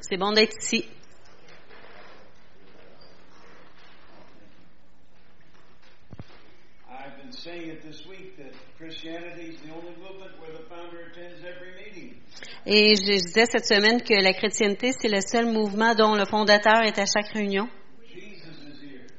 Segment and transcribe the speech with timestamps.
[0.00, 0.84] C'est bon d'être ici.
[12.68, 16.82] Et je disais cette semaine que la chrétienté, c'est le seul mouvement dont le fondateur
[16.82, 17.68] est à chaque réunion.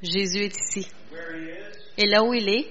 [0.02, 0.86] Jésus est ici.
[1.96, 2.66] Et là où il est,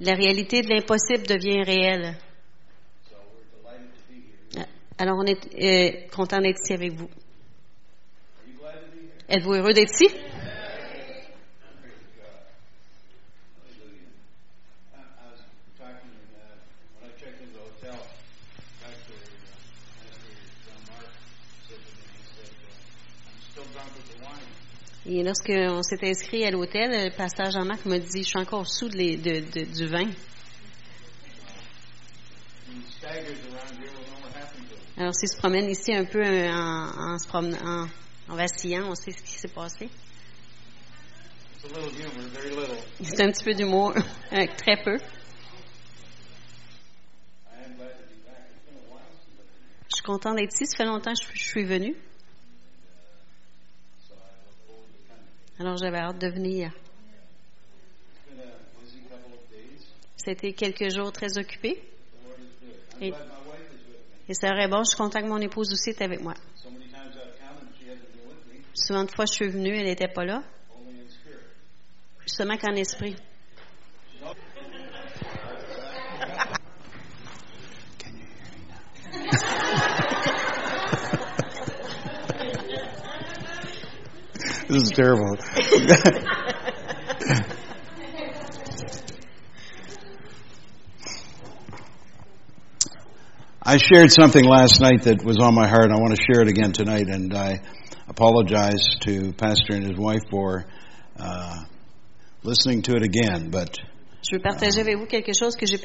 [0.00, 2.16] la réalité de l'impossible devient réelle.
[3.04, 4.22] So we're delighted to be
[4.54, 4.66] here.
[5.00, 7.08] Alors on est euh, content d'être ici avec vous.
[9.30, 10.14] Êtes-vous heureux d'être ici?
[25.06, 28.88] Et lorsqu'on s'est inscrit à l'hôtel, le pasteur Jean-Marc m'a dit, je suis encore sous
[28.88, 30.10] de de- de- du vin.
[35.00, 37.86] Alors s'il se promène ici un peu euh, en, en
[38.28, 39.88] en, vacillant, on sait ce qui s'est passé.
[43.02, 43.94] C'est un petit peu d'humour,
[44.30, 44.98] avec très peu.
[49.88, 50.66] Je suis content d'être ici.
[50.66, 51.96] Ça fait longtemps que je, suis venue.
[55.58, 56.72] Alors j'avais hâte de venir.
[60.18, 61.82] C'était quelques jours très occupés.
[63.00, 64.19] Et- glad my wife is with me.
[64.30, 66.34] Et ça aurait bon, je suis content que mon épouse aussi est avec moi.
[66.54, 69.48] So many times I've counted, she hasn't been with me, Souvent de fois, je suis
[69.48, 70.44] venue, elle n'était pas là.
[70.72, 71.40] only in spirit.
[72.26, 73.16] Seulement qu'en esprit.
[77.98, 78.78] Can you hear me now?
[84.68, 85.36] This is terrible.
[93.62, 96.40] I shared something last night that was on my heart, and I want to share
[96.40, 97.08] it again tonight.
[97.08, 97.60] And I
[98.08, 100.64] apologize to Pastor and his wife for
[101.18, 101.64] uh,
[102.42, 103.50] listening to it again.
[103.50, 103.78] But
[104.22, 105.78] Je veux partager avec vous quelque chose que j'ai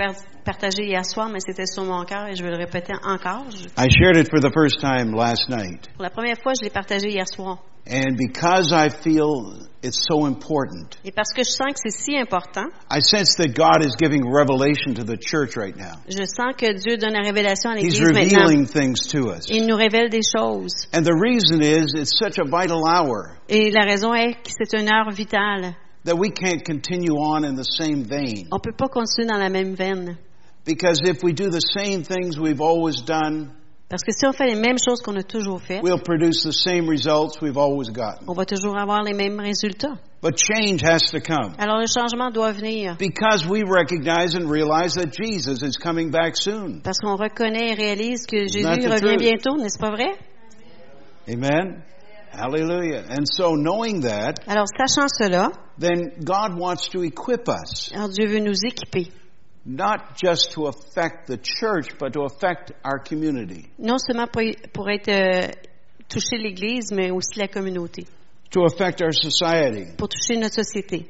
[0.46, 3.46] partagé hier soir, mais c'était sur mon cœur et je veux le répéter encore.
[3.78, 5.90] I shared it for the first time last night.
[5.96, 7.60] pour la première fois, je l'ai partagé hier soir.
[7.88, 12.18] And because I feel it's so important, Et parce que je sens que c'est si
[12.18, 16.02] important, I sense that God is giving revelation to the church right now.
[16.10, 18.48] je sens que Dieu donne la révélation à He's l'Église maintenant.
[18.48, 19.46] revealing things to us.
[19.52, 20.88] Il nous révèle des choses.
[20.94, 24.74] And the reason is it's such a vital hour Et la raison est que c'est
[24.74, 25.76] une heure vitale.
[26.06, 28.48] that we can't continue on in the same vein.
[28.52, 30.18] On peut pas continuer dans la même veine.
[30.66, 33.52] Because if we do the same things we've always done,
[33.88, 36.52] Parce que si on fait les mêmes choses qu'on a toujours fait, we'll produce the
[36.52, 38.26] same results we've always gotten.
[38.28, 39.96] on va toujours avoir les mêmes résultats.
[40.24, 41.54] But change has to come.
[41.60, 42.96] Alors le changement doit venir.
[42.98, 46.82] Because we recognize and realize that Jesus is coming back soon.
[46.82, 49.20] Parce qu'on reconnaît et réalise que Jésus revient truth?
[49.20, 50.18] bientôt, n'est-ce pas vrai?
[51.28, 51.84] Amen?
[52.34, 53.04] Hallelujah.
[53.10, 58.28] And so knowing that, Alors, sachant cela, then God wants to equip us, alors Dieu
[58.28, 59.12] veut nous équiper.
[59.66, 64.44] Not just to affect the church, but to affect our community, Non seulement pour,
[64.74, 65.48] pour être euh,
[66.08, 68.06] toucher l'Église, mais aussi la communauté.
[68.52, 69.86] to affect our society.
[69.98, 71.08] Pour toucher notre société.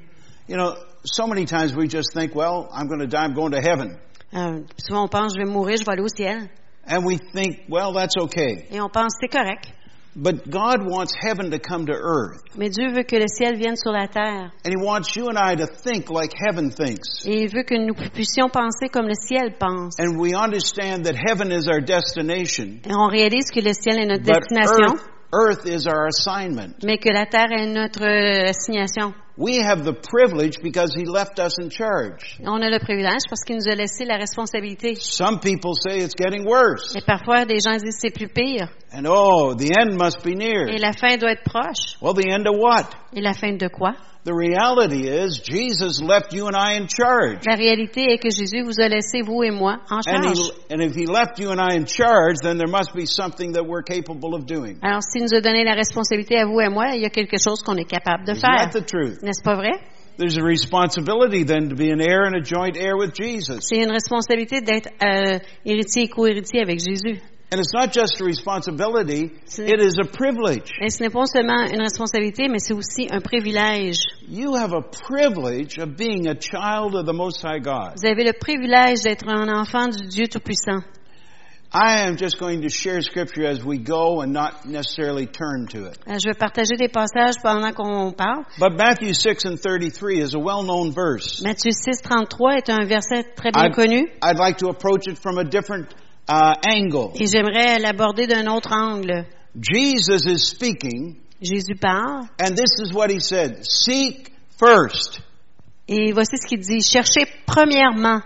[0.47, 3.51] You know, so many times we just think, well, I'm going to die, I'm going
[3.51, 3.99] to heaven.
[4.33, 6.49] Euh, souvent, on pense, je vais mourir, je vais aller au ciel.
[6.87, 8.67] And we think, well, that's okay.
[8.71, 9.71] Et on pense, c'est correct.
[10.15, 12.41] But God wants heaven to come to earth.
[12.55, 14.53] Mais Dieu veut que le ciel vienne sur la terre.
[14.63, 17.25] And He wants you and I to think like heaven thinks.
[17.25, 19.99] Et il veut que nous puissions penser comme le ciel pense.
[19.99, 24.05] And we understand that heaven is our destination, Et on réalise que le ciel est
[24.05, 26.83] notre but destination, earth, earth is our assignment.
[26.83, 29.13] mais que la terre est notre euh, assignation.
[29.37, 32.39] We have the privilege because He left us in charge.
[32.45, 34.95] On a le privilège parce qu'il nous a laissé la responsabilité.
[34.95, 36.95] Some people say it's getting worse.
[36.95, 38.69] Et parfois, des gens disent c'est plus pire.
[38.93, 40.69] And oh, the end must be near.
[40.69, 41.97] Et la fin doit être proche.
[42.01, 42.95] Well, the end of what?
[43.13, 43.91] Et la fin de quoi?
[44.25, 47.45] The reality is Jesus left you and I in charge.
[47.45, 50.37] La réalité est que Jésus vous a laissé, vous et moi, en And, charge.
[50.39, 53.51] he, and if he left you and I in charge, then there must be something
[53.53, 54.79] that we're capable of doing.
[54.81, 57.37] Alors, s'il nous a donné la responsabilité à vous et moi, il y a quelque
[57.37, 58.71] chose qu'on est capable de Isn't faire.
[58.71, 59.21] that the truth?
[59.21, 59.73] N'est-ce pas vrai?
[60.17, 63.59] There's a responsibility then to be an heir and a joint heir with Jesus.
[63.61, 67.19] C'est une responsabilité d'être euh, héritier et co-héritier avec Jésus.
[67.55, 70.73] And it's not just a responsibility, it is a privilege.
[70.81, 73.95] Et ce n'est pas seulement une responsabilité, mais c'est aussi un privilège.
[74.27, 77.93] You have a privilege of being a child of the Most High God.
[77.95, 80.83] Vous avez le privilège d'être un enfant du Dieu Tout-Puissant.
[81.71, 85.85] I am just going to share scripture as we go and not necessarily turn to
[85.85, 85.97] it.
[86.09, 88.43] Euh, Je vais partager des passages pendant qu'on parle.
[88.59, 91.41] But Matthew 6 and 33 is a well-known verse.
[91.41, 94.09] Matthieu 6, 33 est un verset très bien I'd, connu.
[94.21, 95.87] I'd like to approach it from a different
[96.27, 97.11] uh, angle.
[97.15, 99.25] Et j'aimerais l'aborder d'un autre angle.
[99.59, 105.21] Jesus is speaking, Jésus parle and this is what he said Seek first.
[105.87, 106.81] et voici ce qu'il dit.
[106.81, 108.21] Cherchez premièrement.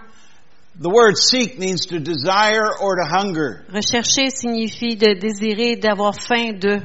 [0.81, 3.65] The word seek means to desire or to hunger.
[3.69, 6.79] Rechercher signifie de désirer, d'avoir faim de.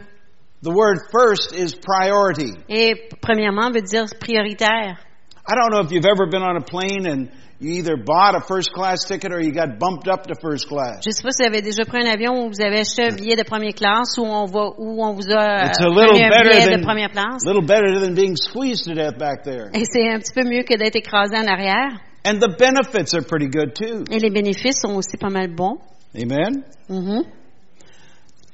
[0.62, 2.54] The word first is priority.
[2.68, 4.98] Et premièrement veut dire prioritaire.
[5.46, 7.28] I don't know if you've ever been on a plane and
[7.60, 11.00] you either bought a first class ticket or you got bumped up to first class.
[11.04, 13.14] Je sais pas si vous avez déjà pris un avion où vous avez acheté un
[13.14, 16.28] billet de première classe ou on va où on vous a It's a little un
[16.30, 17.44] better billet than de première place.
[17.46, 19.70] little better than being squeezed to death back there.
[19.72, 22.00] Et c'est un petit peu mieux que d'être écrasé en arrière.
[22.26, 24.04] And the benefits are pretty good too.
[24.10, 25.78] Et les bénéfices sont aussi pas mal bons.
[26.16, 26.64] Amen?
[26.88, 27.24] Mhm.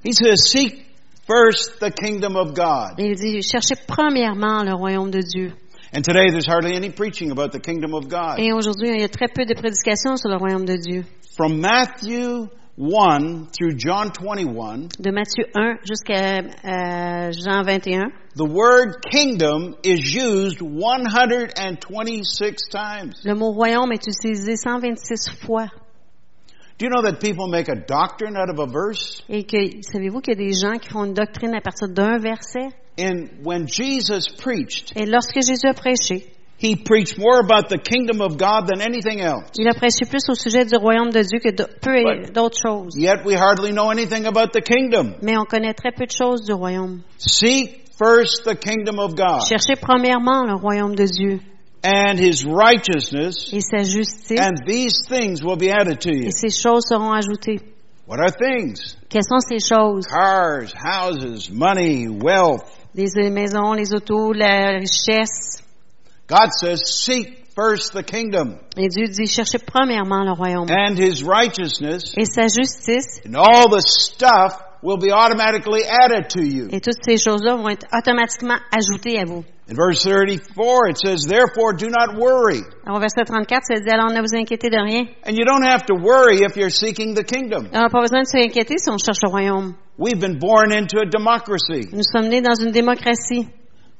[0.04, 0.86] He says, "Seek
[1.26, 5.52] first the kingdom of God." Il dit, cherchez premièrement le royaume de Dieu.
[5.92, 8.38] And today there's hardly any preaching about the kingdom of God.
[8.38, 11.04] Et aujourd'hui, il y a très peu de prédications sur le royaume de Dieu.
[11.36, 12.46] From Matthew
[12.78, 20.14] 1 through John 21, De Matthieu 1 jusqu'à euh, Jean 21, the word kingdom is
[20.14, 23.14] used 126 times.
[23.24, 25.66] le mot royaume est utilisé 126 fois.
[26.80, 29.22] Do you know that people make a doctrine out of a verse?
[29.28, 32.16] Et que, savez-vous qu'il y a des gens qui font une doctrine à partir d'un
[32.18, 32.70] verset?
[32.98, 36.24] And when Jesus preached, Et lorsque Jésus a prêché,
[36.58, 39.50] he preached more about the kingdom of God than anything else.
[39.58, 42.94] il a prêché plus au sujet du royaume de Dieu que de- peu d'autres choses.
[42.96, 45.16] Yet we hardly know anything about the kingdom.
[45.20, 47.02] Mais on connaît très peu de choses du royaume.
[47.18, 51.40] Seek first the kingdom of God Cherchez premièrement le royaume de Dieu
[51.82, 56.26] and his righteousness, et sa justice, and these things will be added to you.
[56.28, 57.60] et ces choses seront ajoutées.
[58.06, 58.96] What are things?
[59.08, 60.06] Quelles sont ces choses?
[60.06, 62.64] Cars, houses, money, wealth.
[62.94, 65.62] Les maisons, les autos, la richesse.
[66.26, 70.68] God says, seek first the kingdom Et Dieu dit, cherchez premièrement le royaume.
[70.70, 76.42] and his righteousness, Et sa justice, and all the stuff will be automatically added to
[76.42, 76.68] you.
[76.72, 79.44] et toutes ces choses-là vont être automatiquement ajoutées à vous.
[79.70, 82.60] In verse 34, it says, Therefore do not worry.
[82.84, 85.06] Alors, au verset 34, ça dit, alors ne vous inquiétez de rien.
[85.24, 87.68] And you don't have to worry if you're seeking the kingdom.
[87.72, 89.76] On n'a pas besoin de s'inquiéter si on cherche le royaume.
[89.96, 91.86] We've been born into a democracy.
[91.92, 93.48] Nous sommes nés dans une démocratie.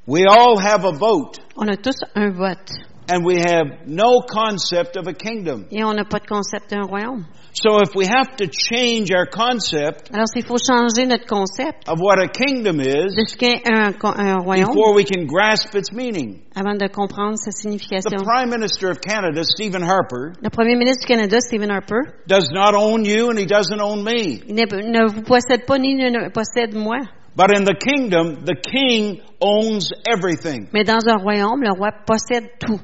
[0.08, 2.72] We all have a vote, On a tous un vote.
[3.10, 5.66] And we have no concept of a kingdom.
[5.70, 7.26] Et on n'a pas de concept d'un royaume.
[7.52, 11.98] So if we have to change our concept Alors, s'il faut changer notre concept of
[11.98, 15.92] what a kingdom is de ce qu'est un, un royaume before we can grasp its
[15.92, 16.42] meaning.
[16.54, 18.08] avant de comprendre sa signification.
[18.08, 18.22] The.
[18.22, 22.74] Prime Minister of Canada, Stephen Harper, Le premier ministre du Canada, Stephen Harper, does not
[22.74, 24.40] own you and he doesn't own me.
[24.46, 26.98] il ne, vous possède pas ni ne possède moi.
[27.36, 30.68] But in the kingdom, the king owns everything.
[30.72, 32.80] Mais dans un royaume, le roi possède tout.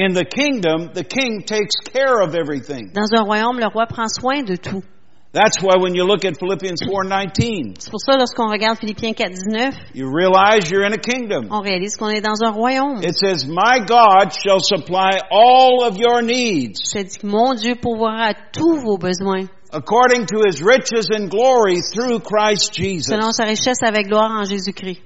[0.00, 2.92] In the kingdom, the king takes care of everything.
[2.94, 4.84] Dans un royaume, le roi prend soin de tout.
[5.32, 9.30] That's why when you look at Philippians 4:19, C'est pour ça, lorsqu'on regarde Philippiens 4,
[9.30, 11.48] 19, you realize you're in a kingdom.
[11.50, 13.02] on réalise qu'on est dans un royaume.
[13.02, 17.74] It says, "My God shall supply all of your needs Ça dit que mon Dieu
[17.74, 23.32] pourvoira à tous vos besoins, according to his riches and glory through Christ Jesus." selon
[23.32, 25.02] sa richesse avec gloire en Jésus-Christ.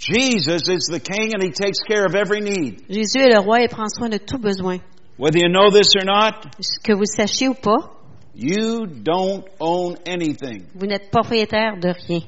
[0.00, 2.82] Jesus is the king and he takes care of every need.
[2.88, 4.78] Jésus est le roi et prend soin de tout besoin.
[5.18, 7.90] Whether you know this or not, Que vous le sachiez ou pas,
[8.34, 10.64] you don't own anything.
[10.74, 12.22] vous n'êtes propriétaire de rien.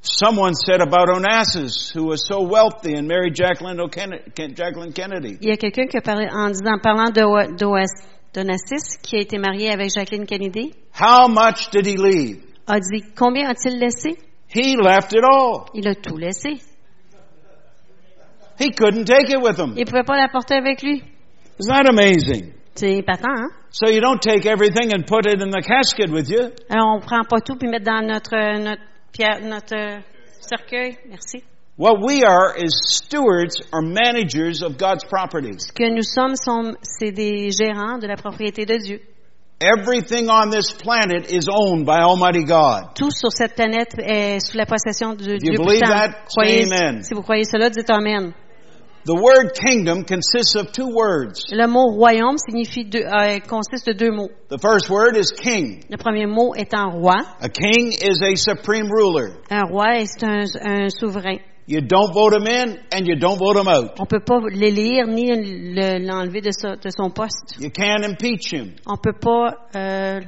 [0.00, 5.36] Someone said about Onassis, who was so wealthy and married Jacqueline, Kennedy.
[5.42, 7.10] Il y a quelqu'un qui a parlé en disant, parlant
[8.32, 12.38] d'Onassis, qui a été marié avec Jacqueline Kennedy, How much did he leave?
[12.66, 14.16] a dit, combien a-t-il laissé?
[14.48, 15.66] He left it all.
[15.74, 16.62] Il a tout laissé.
[18.60, 19.74] He couldn't take it with him.
[19.76, 21.02] Il pouvait pas l'apporter avec lui.
[21.58, 22.52] Isn't that amazing?
[22.74, 23.50] C'est épatant, hein?
[23.70, 26.50] So you don't take everything and put it in the casket with you.
[26.68, 30.00] Alors, on prend pas tout puis mettre dans notre, notre pierre, notre euh,
[30.40, 30.98] cercueil.
[31.08, 31.42] Merci.
[31.78, 35.58] What we are is stewards or managers of God's property.
[35.58, 39.00] Ce que nous sommes, sommes c'est des gérants de la propriété de Dieu.
[39.62, 42.94] Everything on this planet is owned by Almighty God.
[42.94, 45.86] Tout sur cette planète est sous la possession de Dieu believe puissant.
[45.86, 46.24] that?
[46.28, 47.02] Croyez- amen.
[47.02, 48.32] Si vous croyez cela, dites Amen.
[49.04, 51.46] The word kingdom consists of two words.
[51.50, 54.28] Le mot royaume signifie deux, euh, consiste de deux mots.
[54.50, 55.82] The first word is king.
[55.88, 57.16] Le premier mot étant roi.
[57.40, 59.32] A king is a supreme ruler.
[59.50, 61.38] Un roi est un, un souverain.
[61.66, 63.98] You don't vote him in and you don't vote him out.
[64.00, 67.56] On peut pas l'élire ni le- l'enlever de, son poste.
[67.58, 68.74] You can't impeach him.
[68.86, 70.20] On peut pas euh,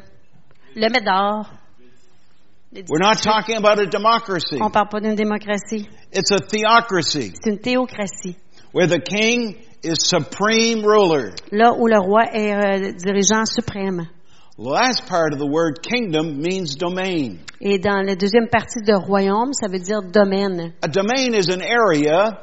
[0.75, 1.51] le mettre dehors.
[2.73, 4.59] We're not talking about a democracy.
[4.63, 5.87] On parle pas d'une démocratie.
[6.11, 8.37] It's a theocracy C'est une théocratie.
[8.73, 11.33] Where the king is supreme ruler.
[11.51, 14.09] Là où le roi est euh, dirigeant suprême.
[14.59, 17.39] The last part of the word kingdom means domain.
[17.61, 20.75] Et dans la deuxième partie de royaume, ça veut dire domaine.
[20.83, 22.39] A domain is an area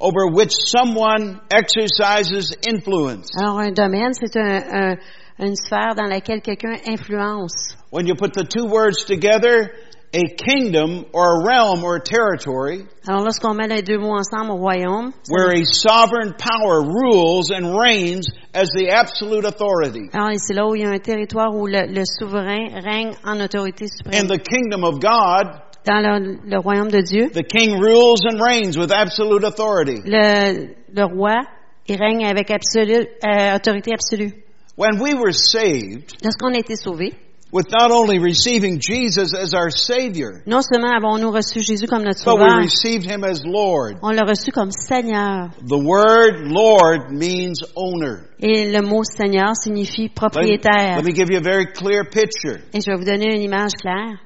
[0.00, 3.28] over which someone exercises influence.
[3.38, 4.96] alors un domaine, c'est un- un-
[5.38, 7.76] une sphère dans laquelle quelqu'un influence.
[7.92, 9.70] When you put the two words together,
[10.14, 14.52] a kingdom or a realm or a territory Alors lorsqu'on met les deux mots ensemble,
[14.52, 20.08] royaume, where a sovereign power rules and reigns as the absolute authority.
[20.12, 23.12] alors et c'est là où il y a un territoire où le, le souverain règne
[23.24, 24.28] en autorité In suprême.
[24.28, 28.78] the kingdom of God, Dans le, le royaume de Dieu, the king rules and reigns
[28.78, 30.00] with absolute authority.
[30.06, 31.40] le, le roi,
[31.88, 34.32] il règne avec absolue, euh, autorité absolue.
[34.76, 37.12] When we were saved, Lorsqu'on a été sauvés,
[37.54, 42.24] with not only receiving Jesus as our Savior, non seulement avons-nous reçu Jésus comme notre
[42.24, 43.98] but we sauveur, received Him as Lord.
[44.02, 45.50] on l'a reçu comme Seigneur.
[45.64, 48.28] The word Lord means owner.
[48.40, 50.96] Et le mot Seigneur signifie Let, propriétaire.
[50.96, 52.58] let me give you a very clear picture.
[52.74, 54.18] Et je vais vous donner une image claire.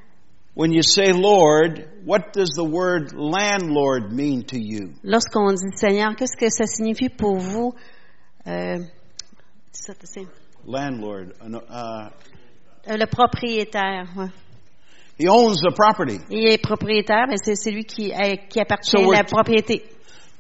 [0.57, 4.95] When you say Lord, what does the word landlord mean to you?
[5.05, 7.75] Lorsqu'on dit Seigneur, qu'est-ce que ça signifie pour vous?
[8.47, 8.79] Euh,
[9.71, 10.27] ça, c'est-
[10.67, 11.29] Landlord.
[11.45, 12.09] uh,
[12.97, 14.07] le propriétaire.
[14.17, 14.29] ouais.
[15.19, 16.21] he owns the property.
[16.31, 19.83] Il est propriétaire, mais c'est celui qui, euh, qui appartient So à la we're- propriété.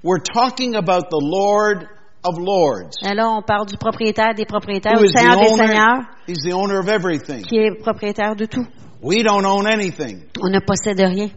[0.04, 1.88] We're talking about the Lord
[2.24, 2.94] of Lords.
[3.02, 5.66] Alors, on parle du propriétaire des propriétaires, Who is the Seigneur des owner?
[5.66, 7.42] seigneurs, He's the owner of everything.
[7.42, 8.64] qui est propriétaire de tout.
[9.02, 10.22] We don't own anything.
[10.40, 11.30] On ne possède rien.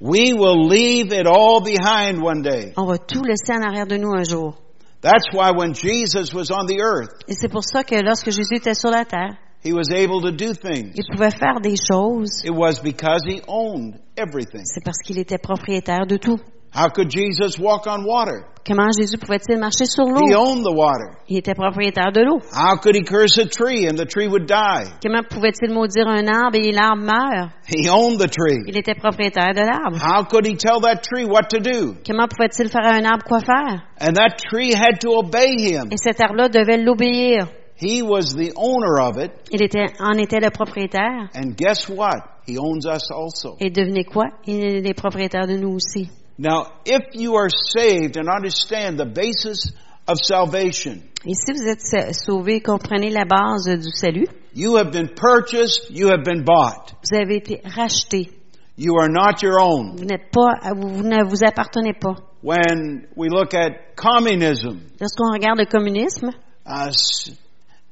[0.00, 2.72] We will leave it all behind one day.
[2.76, 4.54] On va tout laisser en arrière de nous un jour.
[5.00, 8.56] That's why when Jesus was on the earth, Et c'est pour ça que lorsque Jésus
[8.56, 10.92] était sur la terre, he was able to do things.
[10.94, 12.42] il pouvait faire des choses.
[12.44, 14.62] It was because he owned everything.
[14.64, 16.38] C'est parce qu'il était propriétaire de tout.
[16.74, 18.44] How could Jesus walk on water?
[18.66, 20.28] Comment Jésus pouvait-il marcher sur l'eau?
[20.28, 21.16] He owned the water.
[21.26, 22.38] Il était propriétaire de l'eau.
[22.52, 24.84] How could he curse a tree and the tree would die?
[25.02, 27.50] Comment pouvait-il maudire un arbre et l'arbre meurt?
[27.66, 28.60] He owned the tree.
[28.66, 29.96] Il était propriétaire de l'arbre.
[29.96, 31.94] How could he tell that tree what to do?
[32.06, 33.88] Comment pouvait-il faire à un arbre quoi faire?
[33.98, 35.88] And that tree had to obey him.
[35.90, 37.48] Et cet arbre-là devait l'obéir.
[37.80, 39.30] He was the owner of it.
[39.52, 41.28] Il était, en était le propriétaire.
[41.34, 42.22] And guess what?
[42.46, 43.56] He owns us also.
[43.60, 44.26] Et devenez quoi?
[44.46, 46.08] Il est propriétaire de nous aussi.
[46.38, 49.72] Now, if you are saved and understand the basis
[50.06, 54.26] of salvation, Et si vous êtes sa- sauvés, comprenez la base du salut.
[54.54, 56.94] you have been purchased, you have been bought.
[57.02, 58.30] Vous avez été rachetés.
[58.76, 59.96] You are not your own.
[59.96, 62.14] Vous n'êtes pas, vous, ne vous appartenez pas.
[62.42, 66.30] When we look at communism, Lorsqu'on regarde le communisme,
[66.64, 66.90] uh,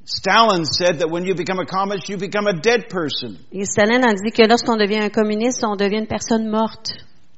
[0.09, 3.37] Stalin said that when you become a communist, you become a dead person.
[3.51, 6.93] et Staline a dit que lorsqu'on devient un communiste, on devient une personne morte.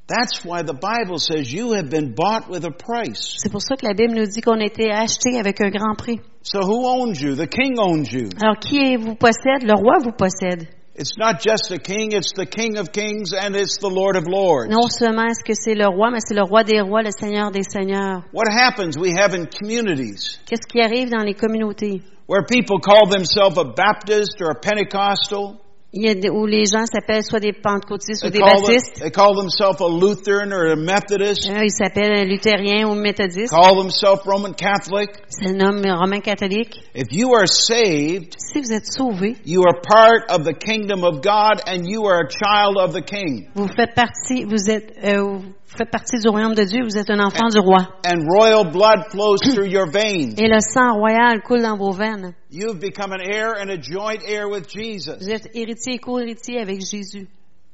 [0.06, 3.38] That's why the Bible says you have been bought with a price.
[3.38, 5.96] C'est pour ça que la Bible nous dit qu'on a été achetés avec un grand
[5.96, 6.20] prix.
[6.44, 7.36] So who owns you?
[7.36, 8.30] The king owns you.
[8.40, 9.64] Alors, qui vous possède?
[9.64, 10.68] Le roi vous possède.
[11.00, 14.28] It's not just the king, it's the king of kings and it's the lord of
[14.28, 14.70] lords.
[14.70, 17.52] Non seulement est-ce que c'est le roi, mais c'est le roi des rois, le seigneur
[17.52, 18.26] des seigneurs.
[18.34, 22.02] What happens we have in communities Qu'est-ce qui arrive dans les communautés?
[22.28, 25.62] where people call themselves a Baptist or a Pentecostal?
[25.92, 28.62] Il y a des- où les gens s'appellent soit des pentecôtistes ou They des them-
[28.62, 29.02] baptistes.
[29.02, 33.50] they call themselves a Lutheran or a Methodist, Euh, Ils s'appellent luthériens ou méthodistes.
[33.50, 35.10] call themselves Roman Catholic.
[35.30, 36.76] C'est un homme romain catholique.
[36.94, 41.22] If you are saved, Si vous êtes sauvés, you are part of the kingdom of
[41.22, 43.48] God and you are a child of the king.
[43.56, 45.40] vous faites partie, vous êtes, euh,
[45.78, 47.88] faites partie du royaume de Dieu, vous êtes un enfant du roi.
[48.06, 50.36] And royal blood flows through your veins.
[50.38, 52.34] Et le sang royal coule dans vos veines.
[52.52, 55.18] You've become an heir and a joint heir with Jesus.
[55.22, 57.28] Vous êtes héritier et co-héritier avec Jésus.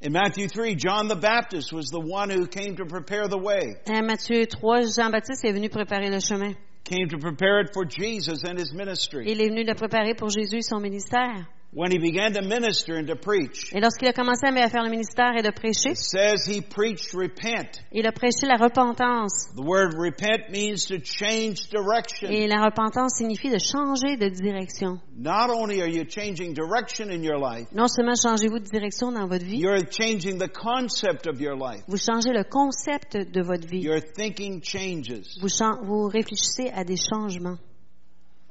[0.03, 3.77] In Matthew 3, John the Baptist was the one who came to prepare the way,
[3.87, 6.53] À Matthieu 3, Jean-Baptiste est venu préparer le chemin.
[6.83, 9.25] came to prepare it for Jesus and his ministry.
[9.27, 11.47] Il est venu le préparer pour Jésus et son ministère.
[11.77, 14.89] When he began to minister and to preach, Et lorsqu'il a commencé à faire le
[14.89, 17.81] ministère et de prêcher, it says he preached repent.
[17.91, 19.49] il a prêché la repentance.
[19.57, 22.29] The word repent means to change direction.
[22.29, 25.01] Et la repentance signifie de changer de direction.
[25.17, 29.27] Not only are you changing direction in your life, Non seulement changez-vous de direction dans
[29.27, 31.83] votre vie, you're changing the concept of your life.
[31.89, 33.81] vous changez le concept de votre vie.
[33.81, 35.37] Your thinking changes.
[35.41, 37.57] Vous, chan- vous réfléchissez à des changements.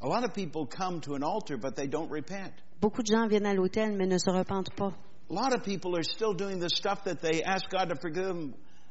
[0.03, 2.53] A lot of people come to an altar, but they don't repent.
[2.85, 4.93] Beaucoup de gens viennent à l'hôtel mais ne se repentent pas.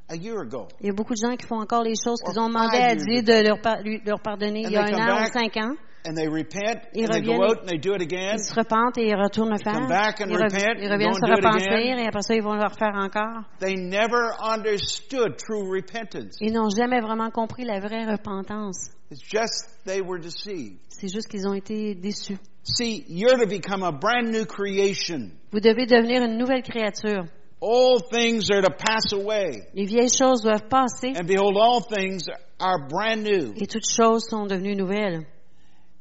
[0.10, 0.68] A year ago.
[0.82, 2.96] Il y a beaucoup de gens qui font encore les choses qu'ils ont demandé à
[2.96, 5.26] Dieu de leur, par- lui- leur pardonner And il y a they un an ou
[5.32, 5.76] cinq ans.
[6.06, 8.34] And they repent Ils and they go reviennent- out and they do it again.
[8.36, 9.74] Ils se repentent et ils retournent le faire.
[9.80, 12.64] Come back and ils, repent ils reviennent se repentir et après ça, ils vont le
[12.64, 13.44] refaire encore.
[13.60, 16.36] They never understood true repentance.
[16.42, 18.90] Ils n'ont jamais vraiment compris la vraie repentance.
[19.12, 20.78] It's just they were deceived.
[20.90, 22.38] C'est juste qu'ils ont été déçus.
[22.64, 25.30] See, you're to become a brand new creation.
[25.54, 27.24] Vous devez devenir une nouvelle créature.
[27.66, 29.62] All things are to pass away.
[29.74, 32.26] Les vieilles choses doivent passer And behold, all things
[32.60, 33.54] are brand new.
[33.56, 35.26] et toutes choses sont devenues nouvelles.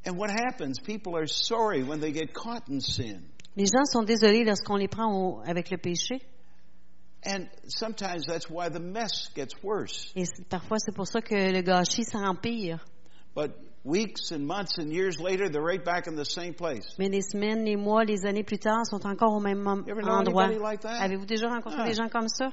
[0.04, 0.80] And what happens?
[0.80, 3.22] People are sorry when they get caught in sin.
[3.54, 6.20] Les gens sont désolés lorsqu'on les prend au- avec le péché.
[7.24, 10.10] And sometimes that's why the mess gets worse.
[10.16, 12.80] Et parfois, c'est pour ça que le gâchis s'empire.
[13.36, 13.52] But
[13.84, 16.94] weeks and months and years later, they're right back in the same place.
[16.98, 20.48] Mais les semaines, les mois, les années plus tard sont encore au même endroit.
[20.48, 20.84] like?
[20.84, 21.86] Avez-vous déjà rencontré Ah.
[21.88, 22.50] des gens comme ça?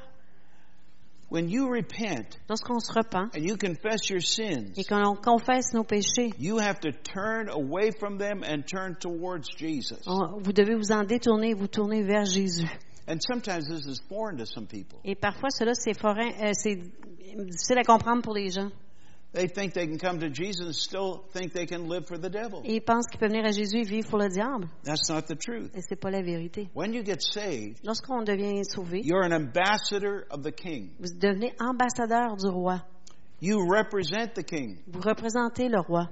[1.31, 5.83] When you repent Lorsqu'on se repent and you confess your sins, et qu'on confesse nos
[5.83, 10.01] péchés, you have to turn away from them and turn towards Jesus.
[10.07, 12.67] on- vous devez vous en détourner et vous tourner vers Jésus.
[13.07, 14.99] And sometimes this is foreign to some people.
[15.05, 18.71] Et parfois, cela, c'est forain, euh, c'est difficile à comprendre pour les gens.
[19.31, 22.29] They think they can come to Jesus and still think they can live for the
[22.29, 22.61] devil.
[22.65, 24.67] Et ils pensent qu'ils peuvent venir à Jésus et vivre pour le diable.
[24.83, 25.71] That's not the truth.
[25.75, 26.67] Et c'est pas la vérité.
[26.73, 30.89] When you get saved, Lorsqu'on devient sauvé, you're an ambassador of the king.
[30.99, 32.81] vous devenez ambassadeur du roi.
[33.39, 34.79] You represent the king.
[34.87, 36.09] Vous représentez le roi.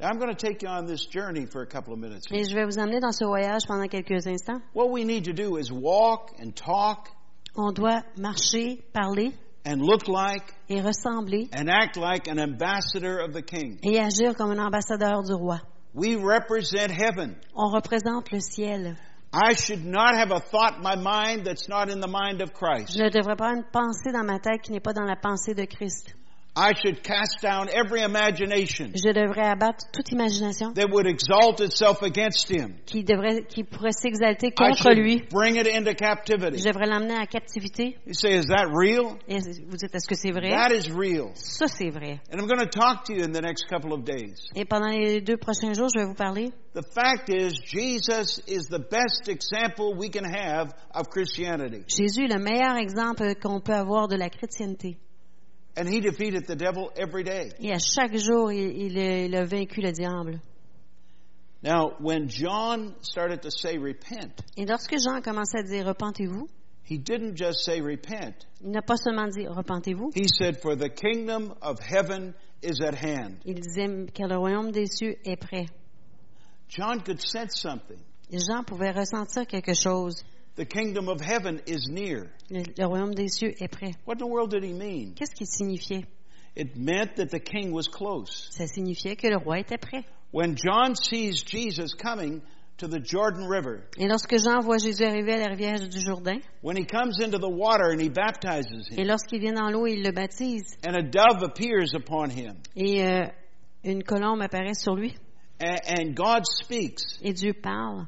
[0.00, 2.26] Now, I'm going to take you on this journey for a couple of minutes.
[2.32, 4.60] Et je vais vous emmener dans ce voyage pendant quelques instants.
[4.72, 7.10] What we need to do is walk and talk
[7.56, 9.32] On doit marcher, parler
[9.64, 13.78] and look like et ressembler and act like an ambassador of the king.
[13.82, 15.60] et agir comme un ambassadeur du roi.
[15.94, 17.36] We represent heaven.
[17.54, 18.96] On représente le ciel.
[19.32, 22.50] I should not have a thought in my mind that's not in the mind of
[22.88, 25.16] Je ne devrais pas avoir une pensée dans ma tête qui n'est pas dans la
[25.16, 26.14] pensée de Christ.
[26.56, 32.00] I should cast down every imagination Je devrais abattre toute imagination that would exalt itself
[32.02, 32.76] against him.
[32.86, 35.22] qui, devrait, qui pourrait s'exalter I contre lui.
[35.30, 36.58] bring it into captivity.
[36.58, 37.96] Je devrais l'emmener à captivité.
[38.06, 39.16] You say, is that real?
[39.26, 40.50] Et vous dites, est-ce que c'est vrai?
[40.50, 41.32] That is real.
[41.34, 42.20] Ça, c'est vrai.
[42.32, 44.36] And I'm going to talk to you in the next couple of days.
[44.54, 46.52] Et pendant les deux prochains jours, je vais vous parler.
[46.74, 51.82] The fact is, Jesus is the best example we can have of Christianity.
[51.88, 54.98] Jésus est le meilleur exemple qu'on peut avoir de la chrétienté.
[55.76, 57.50] And he defeated the devil every day.
[57.60, 60.40] Et à chaque jour, il, il a, vaincu le diable.
[61.62, 66.46] Now, when John started to say repent, Et lorsque Jean a commencé à dire repentez-vous,
[66.84, 68.46] he didn't just say repent.
[68.62, 72.94] il n'a pas seulement dit repentez-vous, He said, for the kingdom of heaven is at
[72.94, 73.38] hand.
[73.44, 75.66] il disait car le royaume des cieux est prêt.
[76.68, 77.98] John could sense something.
[78.30, 80.22] Jean pouvait ressentir quelque chose.
[80.56, 82.30] The kingdom of heaven is near.
[82.48, 83.94] Le, le royaume des cieux est prêt.
[84.04, 85.14] What in the world did he mean?
[85.14, 86.04] Qu'est-ce qu'il signifiait?
[86.54, 88.48] It meant that the king was close.
[88.52, 90.04] Ça signifiait que le roi était prêt.
[90.30, 92.40] When John sees Jesus coming
[92.78, 96.38] to the Jordan River, Et lorsque Jean voit Jésus arriver à la rivière du Jourdain,
[96.62, 99.86] when he comes into the water and he baptizes et him, lorsqu'il vient dans l'eau,
[99.86, 103.26] il le baptise, and a dove appears upon him, et euh,
[103.84, 105.14] une colombe apparaît sur lui,
[105.60, 108.06] and, and God speaks, et Dieu parle.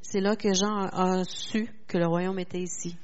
[0.00, 2.96] C'est là que Jean a, a su que le royaume était ici.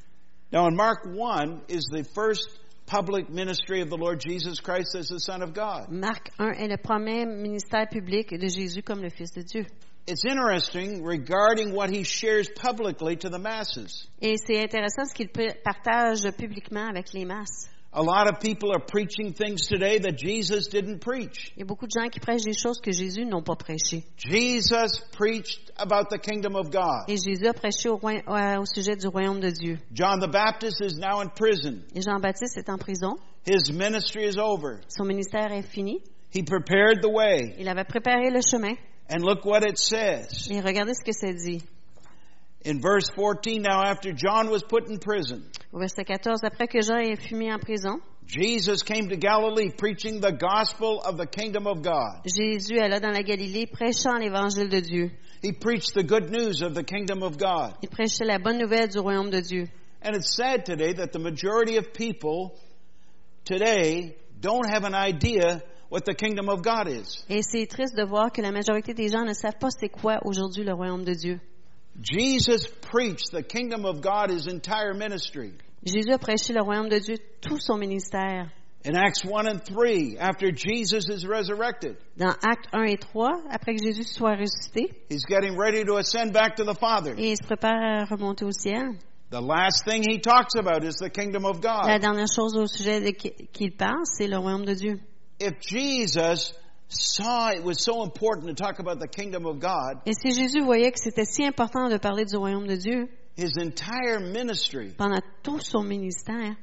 [0.52, 2.46] Now, in Mark 1 is the first
[2.87, 5.90] public ministry of the Lord Jesus Christ as the Son of God.
[5.90, 9.66] Marc 1 est le premier ministère public de Jésus comme le Fils de Dieu.
[10.07, 14.09] It's interesting regarding what he shares publicly to the masses.
[14.20, 17.71] Et c'est intéressant ce qu'il partage publiquement avec les masses.
[17.94, 21.52] A lot of people are preaching things today that Jesus didn't preach.
[21.57, 24.05] Il y a beaucoup de gens qui prêchent des choses que Jésus n'ont pas prêchées.
[24.16, 27.05] Jesus preached about the kingdom of God.
[27.09, 29.78] Et Jésus a prêché au, roi- euh, au sujet du royaume de Dieu.
[29.92, 31.83] John the Baptist is now in prison.
[31.94, 33.18] Et Jean-Baptiste est en prison.
[33.44, 34.81] His ministry is over.
[34.88, 36.00] Son ministère est fini.
[36.35, 37.55] He prepared the way.
[37.59, 38.74] Il avait préparé le chemin.
[39.11, 40.48] And look what it says.
[40.50, 41.62] Et regardez ce que ça dit.
[42.64, 46.81] In verse 14, now after John was put in prison, Au verset 14, après que
[46.81, 51.27] Jean ait fui mis en prison, Jesus came to Galilee preaching the gospel of the
[51.27, 52.22] kingdom of God.
[52.25, 55.11] Jésus alla dans la Galilée prêchant l'évangile de Dieu.
[55.42, 57.75] He preached the good news of the kingdom of God.
[57.83, 59.68] Il prêchait la bonne nouvelle du royaume de Dieu.
[60.01, 62.57] And it's sad today that the majority of people
[63.44, 67.25] today don't have an idea what the kingdom of God is.
[67.29, 70.18] Et c'est triste de voir que la majorité des gens ne savent pas c'est quoi
[70.25, 71.40] aujourd'hui le royaume de Dieu.
[72.00, 75.52] Jesus preached the kingdom of God his entire ministry.
[75.85, 78.50] Jésus a prêché le royaume de Dieu tout son ministère.
[78.85, 83.76] In Acts 1 and 3, after Jesus is resurrected, Dans Actes 1 et 3, après
[83.76, 87.14] que Jésus soit ressuscité, he's getting ready to ascend back to the Father.
[87.16, 88.96] et il se prépare à remonter au ciel.
[89.31, 91.87] The last thing he talks about is the kingdom of God.
[91.87, 95.00] La dernière chose au sujet qu'il parle, c'est le royaume de Dieu.
[95.38, 96.52] If Jesus
[96.94, 100.61] saw it was so important to talk about the kingdom of God, Et si Jésus
[100.62, 105.22] voyait que c'était si important de parler du royaume de Dieu his entire ministry, pendant
[105.42, 106.57] tout son ministère,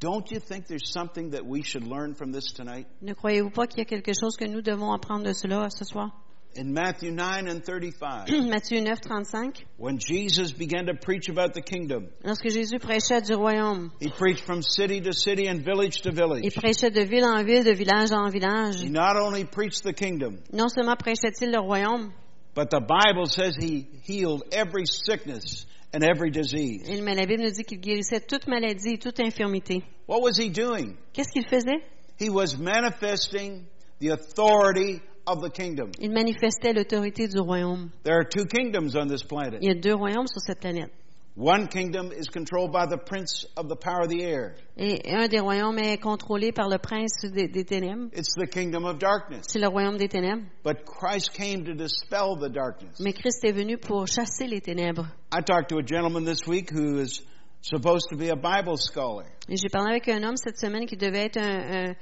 [0.00, 2.86] don't you think there's something that we should learn from this tonight?
[3.02, 5.84] ne croyez-vous pas qu'il y a quelque chose que nous devons apprendre de cela ce
[5.84, 6.10] soir?
[6.56, 9.54] In Matthew 9 and 35, Matthieu 9, 35.
[9.76, 14.44] when Jesus began to preach about the kingdom, Lorsque Jésus prêchait du royaume, he preached
[14.44, 16.44] from city to city and village to village.
[16.44, 18.80] il prêchait de ville en ville, de village en village.
[18.82, 22.12] He not only preached the kingdom, Non seulement prêchait-il le royaume,
[22.54, 26.88] but the Bible says he healed every sickness and every disease.
[27.02, 29.82] mais la Bible nous dit qu'il guérissait toute maladie et toute infirmité.
[30.06, 30.96] What was he doing?
[31.12, 31.82] Qu'est-ce qu'il faisait?
[32.16, 33.66] He was manifesting
[33.98, 35.90] the authority of the kingdom.
[36.00, 37.90] Il manifestait l'autorité du royaume.
[38.04, 39.62] There are two kingdoms on this Il planet.
[39.62, 40.90] y a deux royaumes sur cette planète.
[41.36, 44.54] One kingdom is controlled by the prince of the power of the air.
[44.76, 48.08] Et un des royaumes est contrôlé par le prince des, des ténèbres.
[48.12, 49.42] It's the kingdom of darkness.
[49.48, 50.44] C'est le royaume des ténèbres.
[50.62, 53.00] But Christ came to dispel the darkness.
[53.00, 55.06] Mais Christ est venu pour chasser les ténèbres.
[55.32, 57.20] I talked to a gentleman this week who is
[57.62, 59.24] supposed to be a Bible scholar.
[59.48, 61.94] Et j'ai parlé avec un homme cette semaine qui devait être un, un-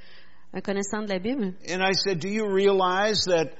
[0.53, 1.53] un connaissant de la Bible.
[1.67, 3.53] And I said, Do you realize that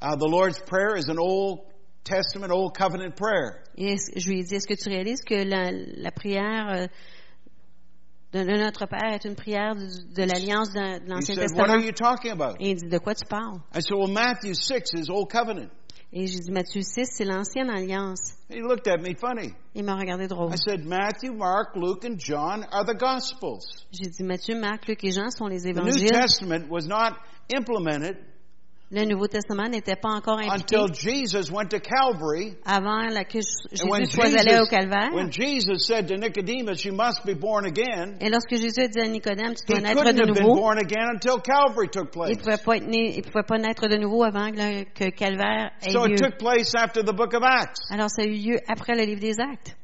[0.00, 1.60] uh, the Lord's Prayer is an Old
[2.04, 3.62] Testament, Old Covenant prayer?
[3.76, 6.86] Et je lui ai dit, est-ce que tu réalises que la, la prière euh,
[8.32, 11.78] de, notre Père est une prière de l'Alliance de, de He l'Ancien said, What are
[11.78, 11.84] Testament?
[11.84, 12.56] you talking about?
[12.60, 13.60] Et il dit, de quoi tu parles?
[13.74, 15.70] I said, Well, Matthew 6 is Old Covenant.
[16.14, 18.34] Et j'ai dit, Matthieu 6, c'est l'Ancienne Alliance.
[18.50, 19.54] He looked at me funny.
[19.74, 20.52] Il m'a regardé drôle.
[20.52, 23.64] I said, Matthew, Mark, Luke, and John are the Gospels.
[23.92, 26.10] J'ai dit, Matthieu, Marc, Luc et Jean sont les The New évangiles.
[26.10, 27.14] Testament was not
[27.48, 28.18] implemented
[28.94, 32.58] Le Nouveau Testament n'était pas encore impliqué until Jesus went to Calvary.
[32.66, 33.38] avant la, que
[33.88, 35.14] when Jésus soit allé au Calvaire.
[35.14, 39.00] when Jesus said to Nicodemus, You must be born again, Et lorsque Jésus a dit
[39.00, 42.32] à Nicodème, tu dois naître de nouveau, born again until Calvary took place.
[42.32, 45.08] il pouvait pas être né, il pouvait pas naître de nouveau avant que, le- que
[45.16, 46.12] Calvaire ait So lieu.
[46.12, 47.80] it took place after the book of Acts.
[47.90, 49.74] Alors ça a eu lieu après le livre des Actes.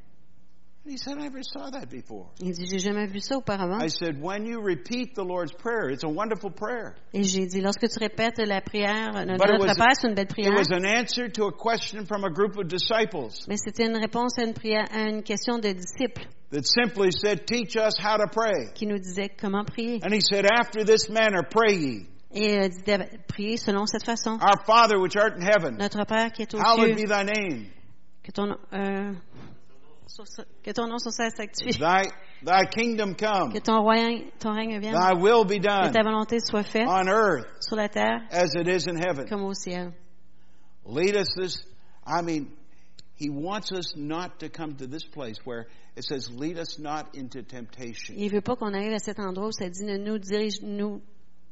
[0.88, 2.30] And he said, I never saw that before.
[2.40, 3.78] Il dit, j'ai jamais vu ça auparavant.
[3.82, 6.94] I said, when you repeat the Lord's Prayer, it's a wonderful prayer.
[7.12, 10.08] Et j'ai dit, lorsque tu répètes la prière, notre, But it notre was- Père, c'est
[10.08, 10.54] une belle It prière.
[10.54, 14.38] was an answer to a question from a group of disciples Mais c'était une réponse
[14.38, 18.26] à une prière, à une question de disciples that simply said, teach us how to
[18.26, 18.72] pray.
[18.74, 20.00] qui nous disait comment prier.
[20.02, 22.06] And he said, after this manner pray ye.
[22.32, 24.38] Et euh, dit de prier selon cette façon.
[24.40, 27.24] Our Father which art in heaven, Notre Père qui est aux hallowed cieux, be thy
[27.24, 27.66] name.
[28.22, 29.12] que ton, euh,
[30.62, 32.04] que ton nom soit sanctifié, Thy,
[32.42, 33.52] thy kingdom come.
[33.52, 36.88] que ton royaume, ton règne vienne, Thy will be que done ta volonté soit faite
[36.88, 39.26] on earth sur la terre as it is in heaven.
[39.28, 39.92] comme au ciel.
[40.84, 41.62] Lead us this,
[42.06, 42.48] I mean,
[43.16, 45.66] he wants us not to come to this place where
[45.96, 48.14] it says, lead us not into temptation.
[48.16, 51.02] Il veut pas qu'on arrive à cet endroit où ça dit ne nous dirige, nous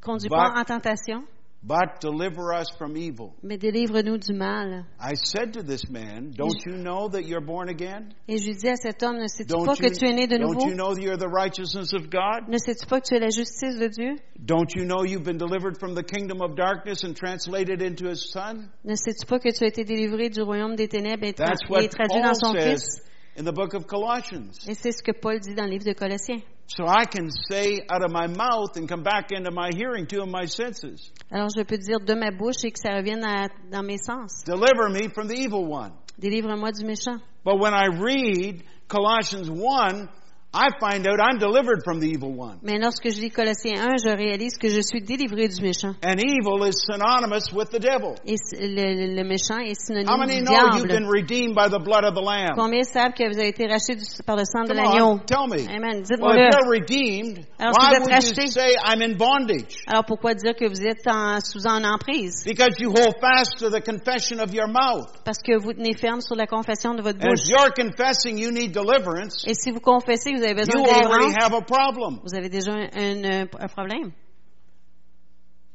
[0.01, 1.25] conduis pas en tentation,
[1.63, 3.35] but deliver us from evil.
[3.43, 4.85] mais délivre-nous du mal.
[5.01, 8.15] I said to this man, Don't you know that you're born again?
[8.29, 10.39] Et je dis à cet homme, ne sais-tu pas you, que tu es né de
[10.39, 10.69] don't nouveau?
[10.69, 12.49] you know that you're the righteousness of God?
[12.49, 14.17] Ne sais-tu pas que tu es la justice de Dieu?
[14.39, 18.31] Don't you know you've been delivered from the kingdom of darkness and translated into his
[18.31, 18.71] son?
[18.85, 22.35] Ne sais-tu pas que tu as été délivré du royaume des ténèbres et, traduit dans
[22.35, 23.03] son Fils?
[23.37, 24.67] In the book of Colossians.
[24.69, 26.41] Et c'est ce que Paul dit dans le livre de Colossiens.
[26.69, 30.29] So I can say out of my mouth and come back into my hearing, of
[30.29, 31.13] my senses.
[31.31, 34.43] Alors je peux dire de ma bouche et que ça revienne à- dans mes sens.
[34.45, 35.93] Deliver me from the evil one.
[36.19, 37.19] Délivre-moi du méchant.
[37.45, 40.09] But when I read Colossians 1,
[40.55, 42.59] I find out I'm delivered from the evil one.
[42.63, 45.93] Mais lorsque je lis Colossiens 1, je réalise que je suis délivré du méchant.
[46.03, 48.15] And evil is synonymous with the devil.
[48.25, 51.13] Et le, le méchant est How synonyme many du know you've been diable.
[51.13, 52.57] redeemed by the blood of the Lamb?
[52.57, 55.21] Combien savent que vous avez été rachetés du- par le sang de l'agneau?
[55.27, 55.61] tell me.
[55.69, 56.01] Amen.
[56.01, 56.49] Well, Dites-moi-le.
[56.49, 59.77] if you're redeemed, Alors, si why vous êtes would you racheté- say I'm in bondage?
[59.87, 62.45] Alors pourquoi dire que vous êtes en- sous en emprise?
[62.47, 65.05] Because you hold fast to the confession of your mouth.
[65.27, 67.45] Parce que vous tenez ferme sur la confession de votre bouche.
[67.51, 71.27] you're confessing you need deliverance, Et si vous confessez vous avez besoin you de already
[71.27, 72.21] délivrance, have a problem.
[72.25, 72.89] vous avez déjà un,
[73.25, 74.13] un- un problème.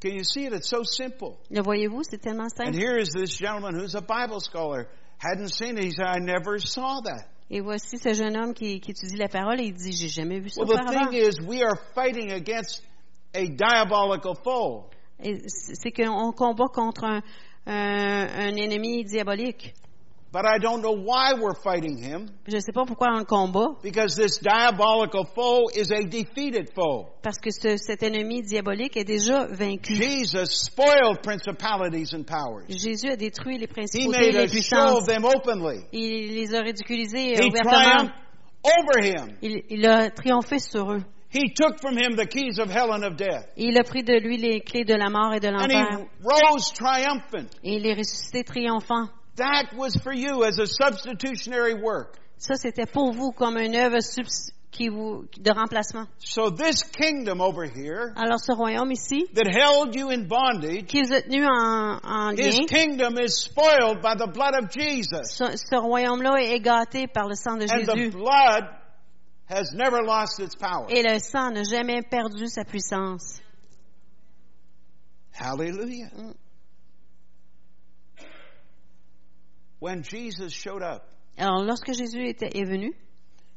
[0.01, 0.53] Can you see it?
[0.53, 1.37] It's so simple.
[1.51, 2.75] Le voyez-vous, c'est tellement And simple.
[2.75, 4.87] here is this gentleman who's a Bible scholar.
[5.19, 5.83] Hadn't seen it.
[5.83, 7.27] He said, I never saw that.
[7.51, 10.39] Et voici ce jeune homme qui, qui étudie la parole et il dit, j'ai jamais
[10.39, 12.81] vu ça Well, the thing is, we are fighting against
[13.35, 14.85] a diabolical foe.
[15.19, 17.21] C'est c'est qu'on combat contre un,
[17.67, 19.75] un- un ennemi diabolique.
[20.33, 22.29] But I don't know why we're fighting him.
[22.47, 27.07] Je ne sais pas pourquoi on combat, Because this diabolical foe is a defeated foe.
[27.21, 29.93] parce que ce- cet ennemi diabolique est déjà vaincu.
[29.93, 32.63] Jesus spoiled principalities and powers.
[32.69, 34.53] Jésus a détruit les He principautés et made les a show
[35.01, 35.05] puissances.
[35.05, 35.83] them openly.
[35.91, 38.09] Il les a ridiculisés He ouvertement.
[38.63, 39.35] over him.
[39.41, 41.03] Il, il a triomphé sur eux.
[41.33, 43.47] He took from him the keys of hell and of death.
[43.57, 45.87] Il a pris de lui les clés de la mort et de And l'enfer.
[45.91, 47.49] he rose triumphant.
[47.65, 49.07] Et il est ressuscité triomphant.
[49.41, 52.17] That was for you as a substitutionary work.
[52.37, 53.97] Ça, c'était pour vous comme une œuvre
[54.71, 56.07] qui vous, de remplacement.
[56.19, 61.01] So this kingdom over here Alors, ce royaume ici, that held you in bondage, qui
[61.03, 65.33] vous a tenu en, en his lien, kingdom is spoiled by the blood of Jesus.
[65.35, 68.11] ce, ce royaume-là est gâté par le sang de And the Jésus.
[68.11, 68.63] blood
[69.49, 70.87] has never lost its power.
[70.89, 73.41] Et le sang n'a jamais perdu sa puissance.
[75.33, 76.09] Hallelujah.
[76.15, 76.33] Mm.
[79.81, 81.03] When Jesus showed up,
[81.37, 82.93] Alors, lorsque Jésus était, est venu,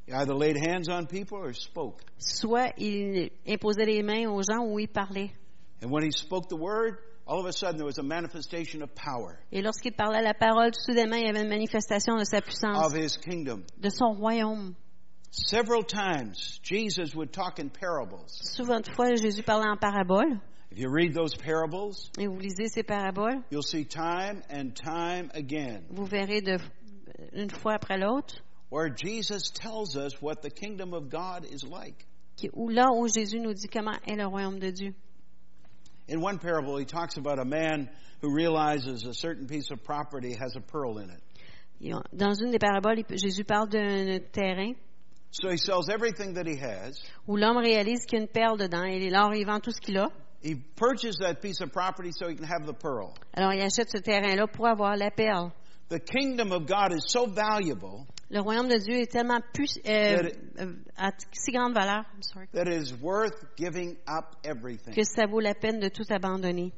[0.07, 2.01] he either laid hands on people or spoke.
[2.19, 5.31] soit il imposait les mains aux gens ou il parlait.
[5.83, 8.95] And when he spoke the word, all of a sudden there was a manifestation of
[8.95, 12.41] power Et lorsqu'il parlait la parole, tout soudainement, il y avait une manifestation de sa
[12.41, 13.65] puissance, of his kingdom.
[13.79, 14.75] de son royaume.
[15.31, 18.25] Several times Jesus would talk in parables.
[18.29, 20.41] Souvent de fois, Jésus parlait en parabole.
[20.75, 25.31] If you read those parables, Et vous lisez ces paraboles, you'll see time and time
[25.33, 26.59] again vous verrez de,
[27.33, 32.05] une fois après l'autre, where Jesus tells us what the kingdom of God is like.
[32.37, 34.95] qui- où là où Jésus nous dit comment est le royaume de Dieu.
[36.09, 37.89] In one parable, he talks about a man
[38.21, 41.23] who realizes a certain piece of property has a pearl in it.
[41.81, 44.73] Et on- Dans une des paraboles, il- Jésus parle d'un terrain
[45.31, 46.99] So he sells everything that he has.
[47.29, 48.83] où l'homme réalise qu'il y a une perle dedans.
[48.85, 50.09] Et alors, il vend tout ce qu'il a.
[50.45, 53.15] He purchased that piece of property so he can have the pearl.
[53.35, 55.53] Alors, il achète ce terrain-là pour avoir la perle.
[55.89, 60.17] The kingdom of God is so valuable Le royaume de Dieu est tellement plus, euh,
[60.23, 62.05] That- euh, à si grande valeur
[62.53, 64.95] that it is worth giving up everything.
[64.95, 66.73] que ça vaut la peine de tout abandonner.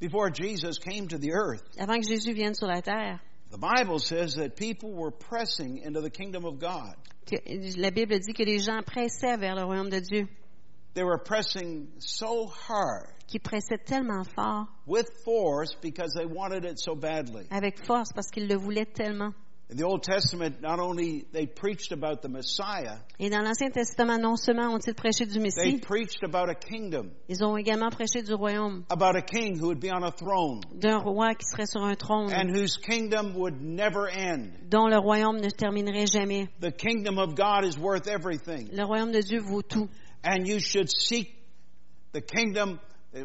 [0.00, 3.98] Before Jesus came to the earth, Avant que Jésus vienne sur la terre, the Bible
[4.00, 6.94] says that people were pressing into the kingdom of God.
[7.76, 10.26] la Bible dit que les gens pressaient vers le royaume de Dieu,
[10.94, 16.78] They were pressing so hard qui pressaient tellement fort, with force because they wanted it
[16.78, 17.46] so badly.
[17.50, 19.32] avec force, parce qu'ils le voulaient tellement.
[19.70, 24.20] In the Old Testament, not only they preached about the Messiah, Et dans l'Ancien Testament,
[24.20, 28.22] non seulement ont-ils prêché du they Messie, preached about a kingdom, ils ont également prêché
[28.22, 31.66] du royaume, about a king who would be on a throne d'un roi qui serait
[31.66, 34.50] sur un trône, and whose kingdom would never end.
[34.70, 36.46] dont le royaume ne terminerait jamais.
[36.60, 38.68] The kingdom of God is worth everything.
[38.70, 39.88] Le royaume de Dieu vaut tout.
[40.24, 41.36] And you should seek
[42.12, 42.80] the kingdom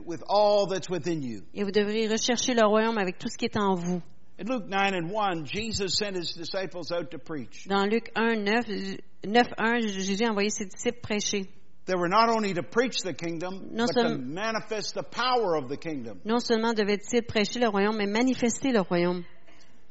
[0.06, 1.44] with all that's within you.
[1.54, 4.02] Et vous devriez rechercher le royaume avec tout ce qui est en vous.
[4.38, 7.68] In Luke 9 and 1, Jesus sent his disciples out to preach.
[7.68, 11.48] Dans Luc 1, 9, 9 1, Jésus a envoyé ses disciples prêcher.
[11.86, 15.70] They were not only to preach the kingdom, Non but to manifest the power of
[15.70, 16.22] the kingdom.
[16.24, 19.24] Non seulement devaient-ils prêcher le royaume, mais manifester le royaume.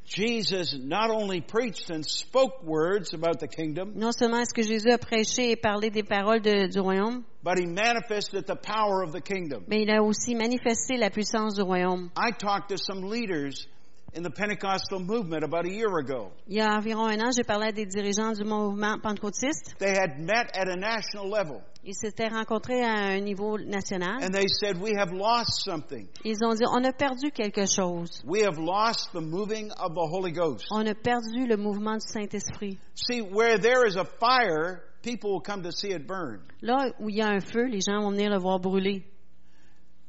[0.09, 4.91] Jesus not only preached and spoke words about the kingdom, Non seulement est-ce que Jésus
[4.91, 9.13] a prêché et parlé des paroles de- du royaume, but he manifested the power of
[9.13, 9.65] the kingdom.
[9.69, 12.11] mais il a aussi manifesté la puissance du royaume.
[12.17, 13.67] I talked to some leaders
[14.15, 16.33] in the Pentecostal movement about a year ago.
[16.47, 19.75] Il y a environ un an, j'ai parlé à des dirigeants du mouvement pentecôtiste.
[19.79, 24.23] They had met at a national level Ils s'étaient rencontrés à un niveau national.
[24.23, 26.09] and they said, We have lost something.
[26.25, 28.23] Ils ont dit, on a perdu quelque chose.
[28.27, 30.67] We have lost the moving of the Holy Ghost.
[30.71, 32.79] On a perdu le mouvement du Saint-Esprit.
[32.95, 36.41] See, where there is a fire, people will come to see it burn.
[36.63, 39.05] Là où il y a un feu, les gens vont venir le voir brûler.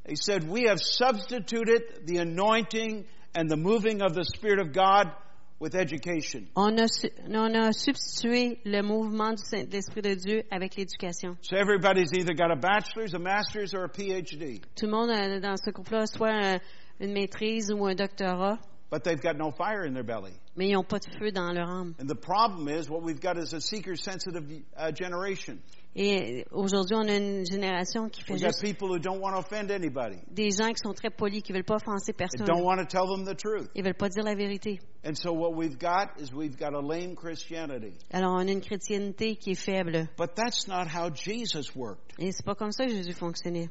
[0.08, 5.10] He said, We have substituted the anointing and the moving of the Spirit of God
[5.58, 6.48] with education.
[6.56, 6.86] On a,
[7.34, 11.36] on a substitué le mouvement du Saint-Esprit de Dieu avec l'éducation.
[11.42, 15.38] So everybody's either got a bachelor's, a master's, or a PhD, Tout le monde a,
[15.40, 16.60] dans ce groupe-là soit un-
[16.98, 18.58] une maîtrise ou un doctorat,
[18.90, 20.32] but they've got no fire in their belly.
[20.56, 21.94] mais ils n'ont pas de feu dans leur âme.
[22.00, 24.44] And the problem is, what we've got is a seeker sensitive
[24.76, 25.60] uh, generation.
[25.96, 29.34] Et aujourd'hui, on a une génération qui fait We've got juste people who don't want
[29.34, 32.46] to offend anybody, des gens qui sont très polis, qui veulent pas offenser personne.
[32.46, 33.68] don't want to tell them the truth.
[33.74, 34.78] Ils veulent pas dire la vérité.
[35.04, 37.94] And so what we've got is we've got a lame Christianity.
[38.12, 40.08] Alors, on a une chrétienté qui est faible.
[40.16, 42.14] But that's not how Jesus worked.
[42.18, 43.68] Et c'est pas comme ça que Jésus fonctionnait.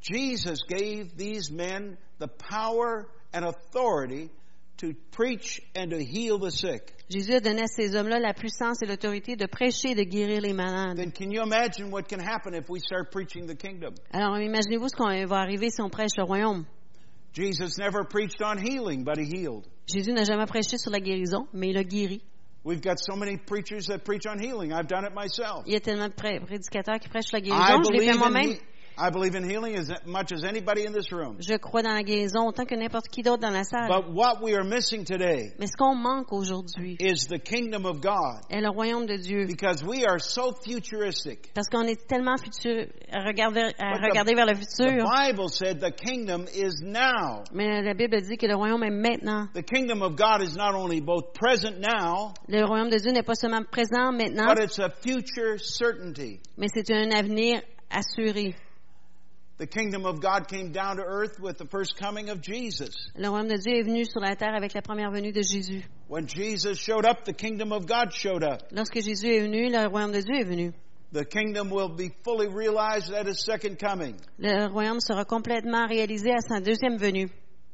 [0.00, 4.30] Jesus gave these men the power and authority
[4.80, 6.92] to preach and to heal the sick.
[7.10, 10.40] Jésus a donné à ces hommes-là la puissance et l'autorité de prêcher et de guérir
[10.40, 10.96] les malades.
[10.96, 13.94] Then can you imagine what can happen if we start preaching the kingdom?
[14.12, 16.64] Alors, imaginez-vous ce qu'on va arriver si on prêche le royaume.
[17.32, 19.66] Jesus never preached on healing, but he healed.
[19.86, 22.22] Jésus n'a jamais prêché sur la guérison, mais il a guéri.
[22.64, 24.72] We've got so many preachers that preach on healing.
[24.72, 25.64] I've done it myself.
[25.66, 28.18] Il y a tellement de pré- prédicateurs qui prêchent la I guérison, je l'ai fait
[28.18, 28.54] moi-même.
[29.02, 31.36] I believe in healing as much as anybody in this room.
[31.40, 33.88] Je crois dans la guérison autant que n'importe qui d'autre dans la salle.
[33.88, 38.00] But what we are missing today Mais ce qu'on manque aujourd'hui is the kingdom of
[38.02, 39.46] God est le royaume de Dieu.
[39.46, 41.50] because we are so futuristic.
[41.54, 45.04] Parce qu'on est tellement futur, à regarder, à But the- regarder vers le The futur.
[45.08, 47.42] Bible said the kingdom is now.
[47.54, 49.46] Mais la Bible dit que le royaume est maintenant.
[49.54, 53.22] The kingdom of God is not only both present now, Le royaume de Dieu n'est
[53.24, 56.40] pas seulement présent maintenant, but it's a future certainty.
[56.58, 58.54] mais c'est un avenir assuré.
[59.60, 62.94] The kingdom of God came down to earth with the first coming of Jesus.
[63.14, 65.84] Le royaume de Dieu est venu sur la terre avec la première venue de Jésus.
[66.08, 68.62] When Jesus showed up, the kingdom of God showed up.
[68.72, 70.72] Lorsque Jésus est venu, le royaume de Dieu est venu.
[71.12, 76.30] The kingdom will be fully realized at his second coming Le royaume sera complètement réalisé
[76.32, 77.28] à sa deuxième venue.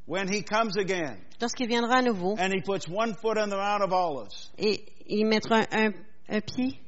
[0.06, 3.54] when he comes again Lorsqu'il viendra à nouveau and he puts one foot on the
[3.56, 5.92] Mount of Olives et il mettra un, un,
[6.30, 6.80] un pied,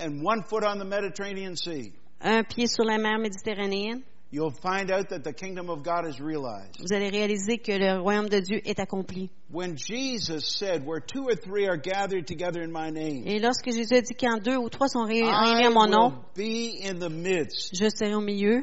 [0.00, 1.92] and one foot on the Mediterranean Sea.
[2.22, 4.02] Un pied sur la mer Méditerranéenne,
[4.32, 6.76] You'll find out that the kingdom of God is realized.
[6.78, 9.28] vous allez réaliser que le royaume de Dieu est accompli.
[9.52, 13.72] When Jesus said, Where two or three are gathered together in my name, Et lorsque
[13.72, 16.84] Jésus a dit quand deux ou trois sont réunis I à mon nom, will be
[16.86, 17.74] in the midst.
[17.74, 18.62] je serai au milieu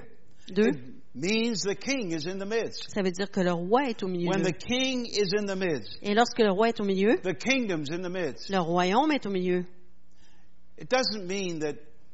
[0.50, 0.72] d'eux.
[1.14, 2.86] Means the king is in the midst.
[2.94, 4.52] Ça veut dire que le roi est au milieu When d'eux.
[4.52, 7.90] the king is in the midst, Et lorsque le roi est au milieu, the kingdom's
[7.92, 8.50] in the midst.
[8.50, 9.66] le royaume est au milieu.
[10.80, 11.74] It doesn't mean that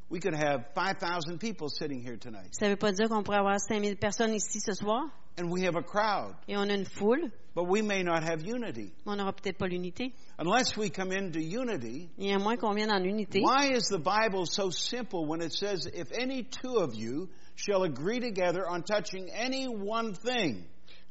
[0.09, 3.57] we could have 5,000 people sitting here tonight Ça veut pas dire qu'on pourrait avoir
[3.59, 5.03] 5000 personnes ici ce soir
[5.37, 8.43] and we have a crowd, et on a une foule, but we may not have
[8.45, 8.91] unity.
[9.05, 10.13] mais on n'aura peut-être pas l'unité.
[10.37, 13.41] Unless we come into unity, Et à moins qu'on vienne en unité.
[13.41, 17.81] why is the Bible so simple when it says, If any two of you shall
[17.83, 20.65] agree together on touching any one thing?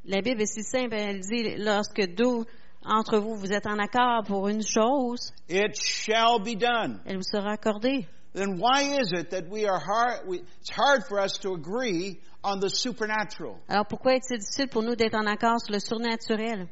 [0.04, 2.44] La Bible est si simple, elle dit, lorsque deux
[2.84, 7.00] entre vous, vous êtes en accord pour une chose, It shall be done.
[7.06, 8.06] elle vous sera accordée.
[8.34, 12.18] Then why is it that we are hard, we, it's hard for us to agree
[12.42, 13.58] on the supernatural?
[13.68, 16.68] Alors pourquoi est-il difficile pour nous d'être en accord sur le surnaturel?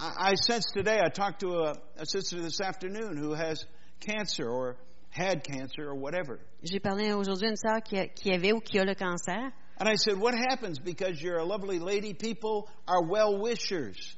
[0.00, 3.64] I, I sense today, I talked to a, a sister this afternoon who has
[4.00, 4.76] cancer or
[5.10, 6.40] had cancer or whatever.
[6.62, 9.50] J'ai parlé aujourd'hui à une sœur qui, a- qui avait ou qui a le cancer.
[9.78, 12.12] And I said, What happens because you're a lovely lady?
[12.12, 14.16] People are well wishers.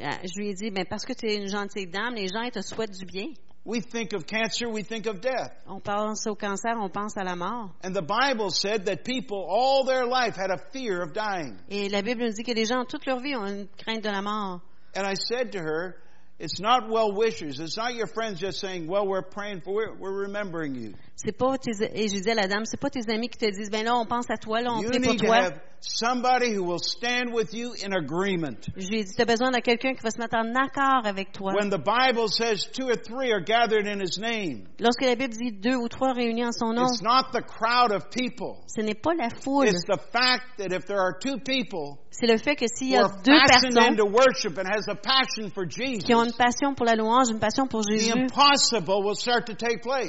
[0.00, 2.42] Euh, Je lui ai dit, ben parce que tu es une gentille dame, les gens
[2.42, 3.28] ils te souhaitent du bien.
[3.64, 5.52] We think of cancer, we think of death.
[5.68, 7.70] On pense au cancer, on pense à la mort.
[7.82, 11.58] And the Bible said that people all their life had a fear of dying.
[11.70, 14.10] Et la Bible nous dit que les gens, toute leur vie, ont une crainte de
[14.10, 14.60] la mort.
[14.96, 15.96] And I said to her,
[16.42, 17.60] It's not well wishers.
[17.60, 20.94] It's not your friends just saying, Well, we're praying for, we're, we're remembering you.
[21.14, 23.46] C'est pas tes, et je disais à la dame, c'est pas tes amis qui te
[23.48, 25.36] disent, ben là, on pense à toi, là, on You prie pour need to toi.
[25.36, 28.58] have somebody who will stand with you in agreement.
[28.76, 31.52] Dit, tu as besoin de quelqu'un qui va se mettre en accord avec toi.
[31.54, 35.34] When the Bible says two or three are gathered in His name, Lorsque la Bible
[35.34, 38.56] dit deux ou trois réunis en son nom, it's not the crowd of people.
[38.66, 39.68] ce n'est pas la foule.
[39.68, 42.96] It's the fact that if there are two people C'est le fait que s'il y
[42.96, 46.74] a deux personnes into worship and has a passion for Jesus, qui ont une passion
[46.74, 48.12] pour la louange, une passion pour the Jésus,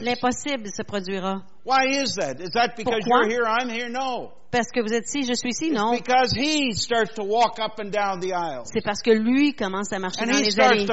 [0.02, 1.44] l'impossible se produira.
[1.66, 2.40] Why is that?
[2.42, 3.28] Is that because Pourquoi?
[3.28, 3.90] you're here, I'm here?
[3.90, 4.32] No.
[4.52, 5.96] Parce que vous êtes ici, je suis ici, non.
[5.96, 8.66] because He starts to walk up and down the aisles.
[8.72, 10.86] C'est parce que lui commence à marcher And dans He les starts allées.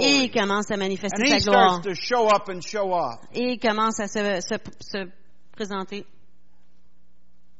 [0.00, 1.80] Et il commence à manifester sa gloire.
[1.80, 3.20] starts to show up and show off.
[3.34, 5.08] Et il commence à se, se, se
[5.52, 6.04] présenter.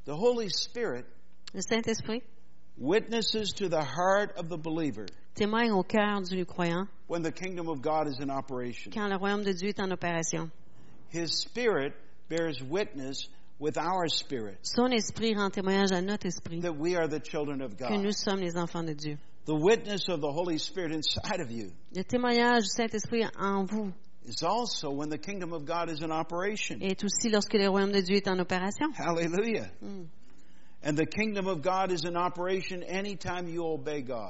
[0.06, 1.04] The Holy Spirit
[1.54, 2.22] Le Saint-Esprit
[2.80, 7.68] witnesses to the heart of the believer témoigne au cœur du croyant when the kingdom
[7.68, 8.92] of God is in operation.
[8.92, 10.50] quand le royaume de Dieu est en opération.
[11.10, 11.94] His Spirit
[12.28, 17.08] bears witness with our spirit Son esprit rend témoignage à notre esprit that we are
[17.08, 18.00] the children of que God.
[18.02, 19.18] nous sommes les enfants de Dieu.
[19.46, 23.92] The witness of the Holy Spirit inside of you Le témoignage du Saint-Esprit en vous
[24.26, 26.80] is also when the kingdom of God is in operation.
[26.82, 28.92] est aussi lorsque le royaume de Dieu est en opération.
[28.94, 29.70] Hallelujah.
[29.82, 30.04] Mm.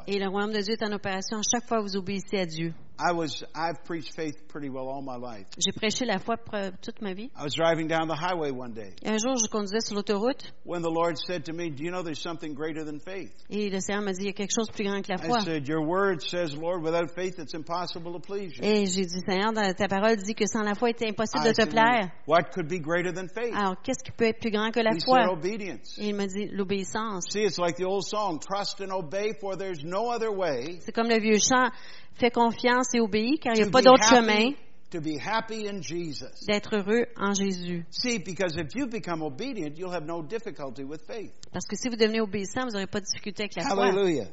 [0.07, 2.73] Et le royaume de Dieu est en opération chaque fois que vous obéissez à Dieu.
[3.01, 5.47] I was I've preached faith pretty well all my life.
[5.57, 6.37] J'ai prêché la foi
[6.83, 7.31] toute ma vie.
[7.37, 10.51] I was driving down the highway one day Et un jour, je conduisais sur l'autoroute
[10.65, 13.71] when the Lord said to me, "Do you know there's something greater than faith?" et
[13.71, 15.39] le Seigneur m'a dit, il y a quelque chose de plus grand que la foi.
[15.39, 19.07] I said, "Your word says, Lord, without faith it's impossible to please you." Et j'ai
[19.07, 21.63] dit, Seigneur, ta parole dit que sans la foi, il est impossible I de te
[21.63, 22.11] said, plaire.
[22.27, 23.55] What could be greater than faith?
[23.55, 25.21] Alors, qu'est-ce qui peut être plus grand que la He foi?
[25.23, 27.27] said, "Obedience." Et il m'a dit, l'obéissance.
[27.31, 30.93] See, it's like the old song, "Trust and obey, for there's no other way C'est
[30.93, 31.71] comme le vieux chant,
[32.19, 34.53] fais confiance et obéis, car il n'y a pas d'autre chemin
[34.91, 37.85] to be happy in Jesus." d'être heureux en Jésus.
[37.91, 41.33] See, because if you become obedient, you'll have no difficulty with faith.
[41.53, 43.87] Parce que si vous devenez obéissant, vous n'aurez pas de difficulté avec la foi.
[43.87, 44.29] Hallelujah.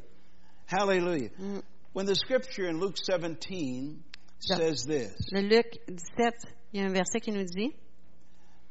[0.67, 1.29] Hallelujah.
[1.39, 1.61] Mm.
[1.93, 4.03] When the scripture in Luke 17
[4.47, 4.57] Yeah.
[4.57, 6.33] says this, Le Luc 17,
[6.73, 7.73] il y a un verset qui nous dit,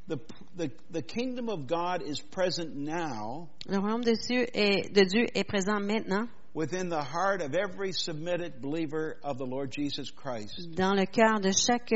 [0.07, 0.19] the,
[0.57, 5.27] the, the kingdom of God is present now Le royaume de Dieu est, de Dieu
[5.35, 10.69] est présent maintenant within the heart of every submitted believer of the Lord Jesus Christ.
[10.77, 11.91] dans le cœur de chaque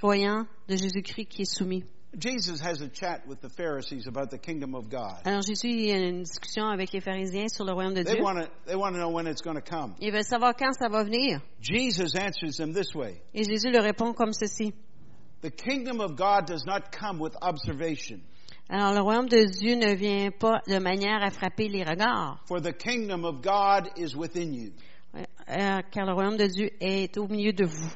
[0.00, 1.84] croyant de Jésus-Christ qui est soumis.
[2.18, 5.20] Jesus has a chat with the Pharisees about the kingdom of God.
[5.26, 8.22] Alors Jésus a une discussion avec les pharisiens sur le royaume de They Dieu.
[8.24, 9.94] want to they want to know when it's going to come.
[10.00, 11.42] Ils veulent savoir quand ça va venir.
[11.60, 13.20] Jesus answers them this way.
[13.34, 14.72] Et Jésus leur répond comme ceci.
[15.42, 18.22] The kingdom of God does not come with observation,
[18.70, 22.60] Alors le royaume de Dieu ne vient pas de manière à frapper les regards, for
[22.60, 24.72] the kingdom of God is within you.
[25.16, 27.90] euh, car le royaume de Dieu est au milieu de vous.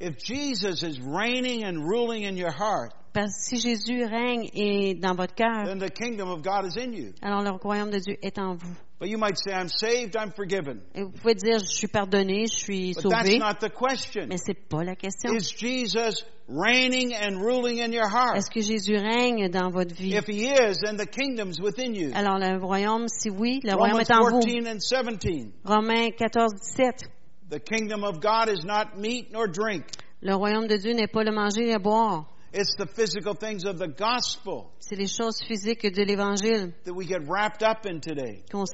[0.00, 4.94] If Jesus is reigning and ruling in your heart, Parce que si Jésus règne et
[4.94, 7.12] dans votre cœur, then the kingdom of God is in you.
[7.22, 8.76] alors le royaume de Dieu est en vous.
[9.00, 10.80] But you might say, I'm saved, I'm forgiven.
[10.92, 14.26] Et vous pouvez dire, je suis pardonné, je suis But that's sauvé, not the question.
[14.28, 15.32] mais c'est pas la question.
[15.34, 18.36] Is Jesus reigning and ruling in your heart?
[18.36, 20.16] Est-ce que Jésus règne dans votre vie?
[20.16, 22.10] If he is, then the kingdom's within you.
[22.12, 24.40] Alors le royaume, si oui, le royaume Romans est en vous.
[24.40, 25.52] 14 and 17.
[25.64, 27.08] Romains 14, 17.
[27.50, 29.84] The kingdom of God is not meat nor drink.
[30.22, 32.26] Le royaume de Dieu n'est pas le manger et le boire.
[32.52, 37.06] It's the physical things of the gospel C'est les choses physiques de l'Évangile that we
[37.06, 38.42] get wrapped up in today.
[38.50, 38.64] qu'on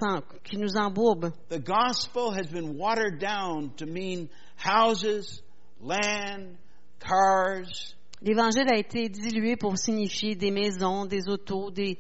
[0.44, 1.32] qui nous embourbent.
[1.48, 5.42] The gospel has been watered down to mean houses,
[5.80, 6.56] land,
[7.00, 7.94] cars.
[8.22, 11.98] L'Évangile a été dilué pour signifier des maisons, des autos, des,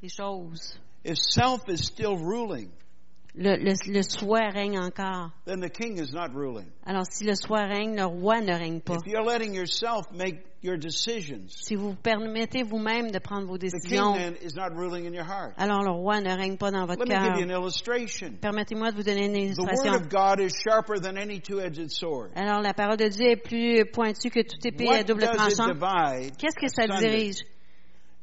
[0.00, 0.78] des choses.
[1.04, 2.70] If self is still ruling,
[3.34, 5.30] Le, le, le soi règne encore.
[5.46, 6.66] then the king is not ruling.
[6.84, 8.96] Alors si le soi règne, le roi ne règne pas.
[8.96, 13.70] If you're letting yourself make your decisions, Si vous permettez vous-même de prendre vos the
[13.70, 15.54] king décisions, then is not ruling in your heart.
[15.56, 17.32] alors le roi ne règne pas dans votre cœur.
[18.42, 19.94] Permettez-moi de vous donner une The word illustration.
[19.94, 22.32] of God is sharper than any two-edged sword.
[22.36, 25.72] Alors la parole de Dieu est plus pointue que toute épée à double tranchant.
[26.36, 27.36] Qu'est-ce que ça dirige?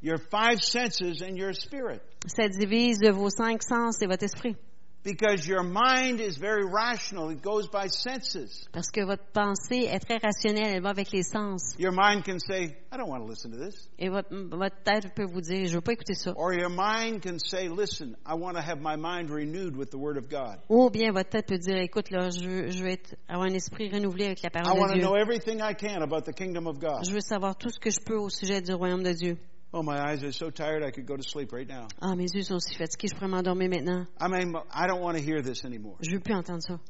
[0.02, 2.00] Your five senses and your spirit.
[2.28, 4.54] Ça divise vos cinq sens et votre esprit.
[5.02, 7.30] Because your mind is very rational.
[7.30, 8.66] It goes by senses.
[8.70, 11.74] Parce que votre pensée est très rationnelle, elle va avec les sens.
[11.78, 13.88] Your mind can say, I don't want to listen to this.
[13.98, 16.32] Et votre, votre tête peut vous dire, je veux pas écouter ça.
[16.36, 19.96] Or your mind can say, listen, I want to have my mind renewed with the
[19.98, 20.58] Word of God.
[20.68, 23.54] Ou bien votre tête peut dire, écoute, là, je veux, je veux être, avoir un
[23.54, 25.06] esprit renouvelé avec la I parole want de to Dieu.
[25.06, 27.06] know everything I can about the kingdom of God.
[27.06, 29.38] Je veux savoir tout ce que je peux au sujet du royaume de Dieu.
[29.72, 31.86] Oh, my eyes are so tired I could go to sleep right now.
[32.02, 34.06] Ah, mes yeux sont si fatigués, je pourrais m'endormir maintenant.
[34.20, 35.96] I mean, I don't want to hear this anymore.
[36.02, 36.80] Je veux plus entendre ça.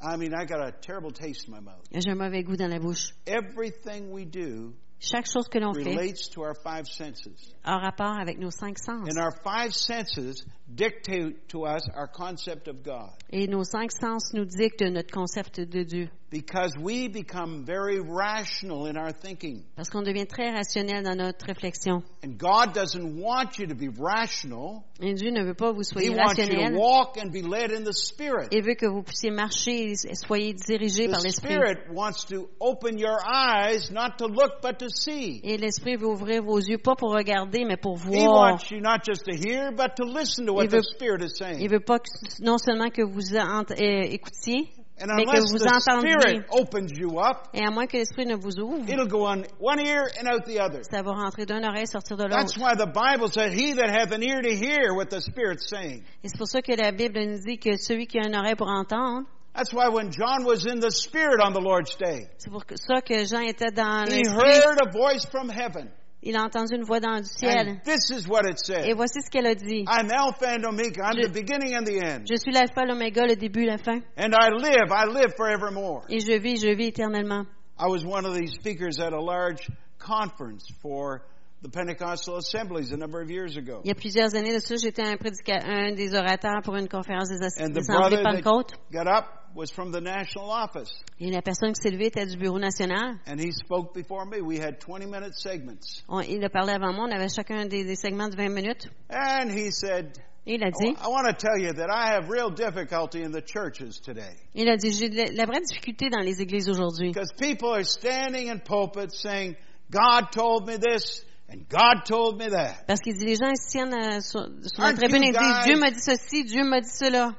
[0.00, 1.82] I mean, I got a terrible taste in my mouth.
[1.92, 3.12] J'ai un mauvais goût dans la bouche.
[3.26, 7.52] Everything we do Chaque chose que l'on fait relates to our five senses.
[7.64, 9.08] a rapport avec nos cinq sens.
[9.08, 10.44] And our five senses
[10.74, 13.10] dictate to us our concept of God.
[13.30, 16.08] Et nos cinq sens nous dictent notre concept de Dieu.
[16.30, 19.64] Because we become very rational in our thinking.
[19.76, 22.02] Parce qu'on devient très rationnel dans notre réflexion.
[22.22, 24.84] And God doesn't want you to be rational.
[25.00, 26.74] Et Dieu ne veut pas que vous He soyez wants you to rationnel.
[26.78, 28.48] walk and be led in the Spirit.
[28.52, 31.54] Il veut que vous puissiez marcher et soyez dirigés par The l'Esprit.
[31.54, 35.40] Spirit wants to open your eyes not to look but to see.
[35.42, 38.50] Et l'Esprit veut ouvrir vos yeux, pas pour regarder, mais pour He voir.
[38.52, 41.32] wants you not just to hear but to listen to Il the veut- Spirit is
[41.32, 41.68] Il saying.
[41.70, 42.08] veut pas que,
[42.42, 44.68] non seulement que vous euh, écoutiez,
[45.00, 46.10] And mais que vous entendiez.
[46.18, 49.44] Spirit opens you up, Et à moins que l'Esprit ne vous ouvre, it'll go on
[49.60, 50.80] one ear and out the other.
[50.90, 52.60] ça va rentrer d'une oreille, sortir de That's l'autre.
[52.60, 56.02] why the Bible said, He that hath an ear to hear what the Spirit's saying.
[56.24, 58.56] Et c'est pour ça que la Bible nous dit que celui qui a une oreille
[58.56, 62.50] pour entendre, That's why when John was in the Spirit on the Lord's day, c'est
[62.50, 65.90] pour ça que Jean était dans he heard a voice from heaven.
[66.22, 67.68] Il a entendu une voix dans du ciel.
[67.68, 68.96] And this is what it Et said.
[68.96, 69.84] voici ce qu'elle a dit.
[69.86, 71.04] I'm Alpha and Omega.
[71.04, 72.26] I'm Je- the beginning and the end.
[72.28, 74.00] Je suis l'alpha, l'oméga, le début, la fin.
[74.16, 76.04] And I live, I live forevermore.
[76.08, 77.46] Et je vis, je vis éternellement.
[77.78, 81.22] I was one of these speakers at a large conference for
[81.62, 83.80] the Pentecostal assemblies a number of years ago.
[83.84, 87.28] Il y a plusieurs années de ça, j'étais un, un des orateurs pour une conférence
[87.30, 88.74] des, as- And the des assemblées Pentecôte.
[88.92, 89.24] got up
[89.56, 90.90] was from the national office.
[91.18, 93.16] Et la personne qui s'est levée était du bureau national.
[93.26, 94.40] And he spoke before me.
[94.40, 96.02] We had 20 minute segments.
[96.08, 98.88] On- il a parlé avant moi, on avait chacun des, des segments de 20 minutes.
[99.10, 100.12] And he said,
[100.46, 103.42] il a dit, I want to tell you that I have real difficulty in the
[103.44, 104.36] churches today.
[104.54, 107.08] il a dit, j'ai de la vraie difficulté dans les églises aujourd'hui.
[107.12, 109.56] Because people are standing in pulpits saying,
[109.90, 112.84] God told me this and God told me that.
[112.86, 115.40] Parce qu'il dit, les gens se tiennent euh, sur, sur la tribune et you disent,
[115.40, 117.34] guys- Dieu m'a dit ceci, Dieu m'a dit cela.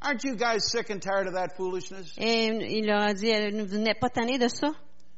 [0.00, 2.14] Aren't you guys sick and tired of that foolishness?
[2.18, 4.70] Et il leur a dit, elle ne venait pas tanner de ça.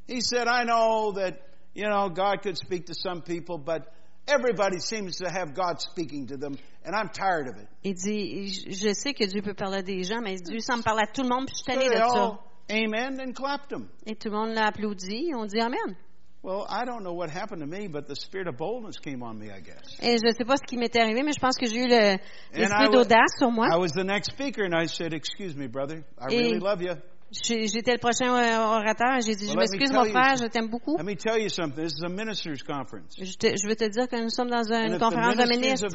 [0.08, 1.34] He said, I know that,
[1.74, 3.82] you know, God could speak to some people, but
[4.28, 6.54] everybody seems to have God speaking to them,
[6.84, 7.68] and I'm tired of it.
[7.82, 11.02] Il dit, je sais que Dieu peut parler à des gens, mais Dieu semble parler
[11.02, 12.38] à tout le monde, puis je suis they de ça.
[12.70, 13.88] amen and clapped him.
[14.06, 15.96] Et tout le monde l'a applaudi, on dit Amen.
[16.42, 19.36] Well, I don't know what happened to me, but the spirit of boldness came on
[19.36, 19.82] me, I guess.
[20.00, 21.88] Et je ne sais pas ce qui m'est arrivé, mais je pense que j'ai eu
[21.88, 22.18] le-
[22.54, 23.66] l'esprit I d'audace sur moi.
[23.68, 26.04] I was the next speaker, and I said, "Excuse me, brother.
[26.20, 26.94] I Et- really love you.
[27.32, 30.04] J'étais le prochain euh, orateur et j'ai dit, Well, je let me m'excuse tell mon
[30.06, 30.96] you frère, je t'aime beaucoup.
[30.96, 31.82] Let me tell you something.
[31.84, 33.16] This is a ministers' conference.
[33.18, 35.88] Je, te- je veux te dire que nous sommes dans une conférence de ministres.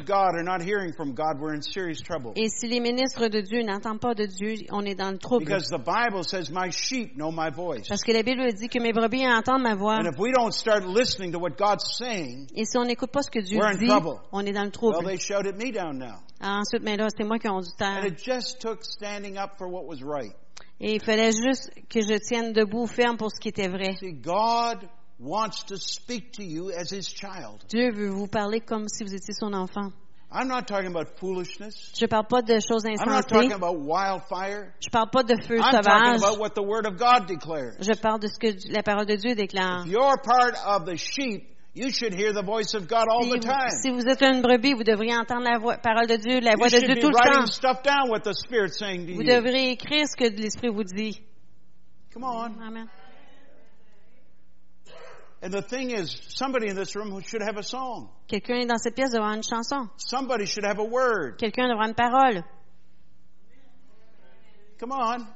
[2.36, 5.44] Et si les ministres de Dieu n'entendent pas de Dieu, on est dans le trouble.
[5.44, 8.78] Because the Bible says, "My sheep know my voice." Parce que la Bible dit que
[8.78, 9.96] mes brebis entendent ma voix.
[9.96, 13.22] And if we don't start listening to what God's saying, Et si on n'écoute pas
[13.22, 14.20] ce que Dieu dit, trouble.
[14.32, 15.06] on est dans le well, trouble.
[15.06, 16.20] they shouted me down now.
[16.40, 18.02] Ah, Ensuite, mais là, c'est moi qui ai du And temps.
[18.04, 20.34] it just took standing up for what was right.
[20.84, 23.94] Et il fallait juste que je tienne debout, ferme pour ce qui était vrai.
[24.00, 24.88] See, God
[25.20, 27.62] wants to speak to you as His child.
[27.68, 29.92] Dieu veut vous parler comme si vous étiez son enfant.
[30.34, 31.92] I'm not talking about foolishness.
[31.94, 33.28] Je parle pas de choses I'm not insensées.
[33.28, 34.72] talking about wildfire.
[34.80, 36.22] Je parle pas de feu I'm talking sauvage.
[36.22, 37.76] about what the Word of God declares.
[37.80, 39.84] Je parle de ce que la parole de Dieu déclare.
[39.84, 43.30] If you're part of the sheep, you should hear the voice of God all Si
[43.30, 43.70] the time.
[43.82, 46.58] si vous êtes une brebis, vous devriez entendre la voix- parole de Dieu, la You
[46.58, 47.52] voix de Dieu tout le writing temps.
[47.52, 49.26] stuff down what the Spirit's saying to Vous you.
[49.28, 51.20] devriez écrire ce que l'Esprit vous dit.
[52.12, 52.60] Come on.
[52.60, 52.88] Amen.
[55.44, 58.08] And the thing is, somebody in this room who should have a song.
[58.28, 59.88] Quelqu'un dans cette pièce devrait avoir une chanson.
[59.96, 61.38] Somebody should have a word.
[61.38, 62.44] Quelqu'un devrait avoir une parole.
[64.78, 65.26] Come on.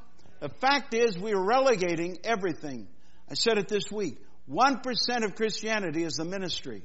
[0.40, 2.86] The fact is, we're relegating everything.
[3.28, 4.18] I said it this week.
[4.48, 6.82] 1% of Christianity is the ministry.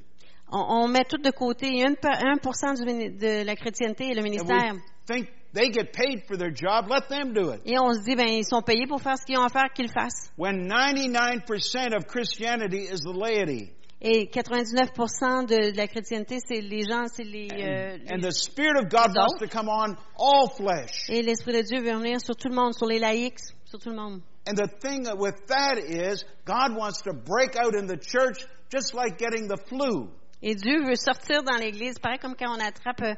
[0.50, 1.68] On, on met tout de côté.
[1.68, 4.74] Il y a une per- 1% du de la chrétienté et le And ministère.
[4.74, 7.60] we think they get paid for their job, let them do it.
[7.64, 9.72] Et on se dit, ben, ils sont payés pour faire ce qu'ils ont à faire,
[9.74, 10.30] qu'ils le fassent.
[10.36, 13.70] When 99% of Christianity is the laity.
[14.04, 18.76] Et 99% de la chrétienté, c'est les gens, c'est les, euh, And les- the Spirit
[18.82, 21.08] of God wants to come on all flesh.
[21.08, 23.90] et l'Esprit de Dieu veut venir sur tout le monde, sur les laïcs, sur tout
[23.90, 24.20] le monde.
[24.46, 28.94] And the thing with that is, God wants to break out in the church just
[28.94, 30.10] like getting the flu.
[30.42, 33.14] Et Dieu veut sortir dans l'Église, pareil comme quand on attrape euh,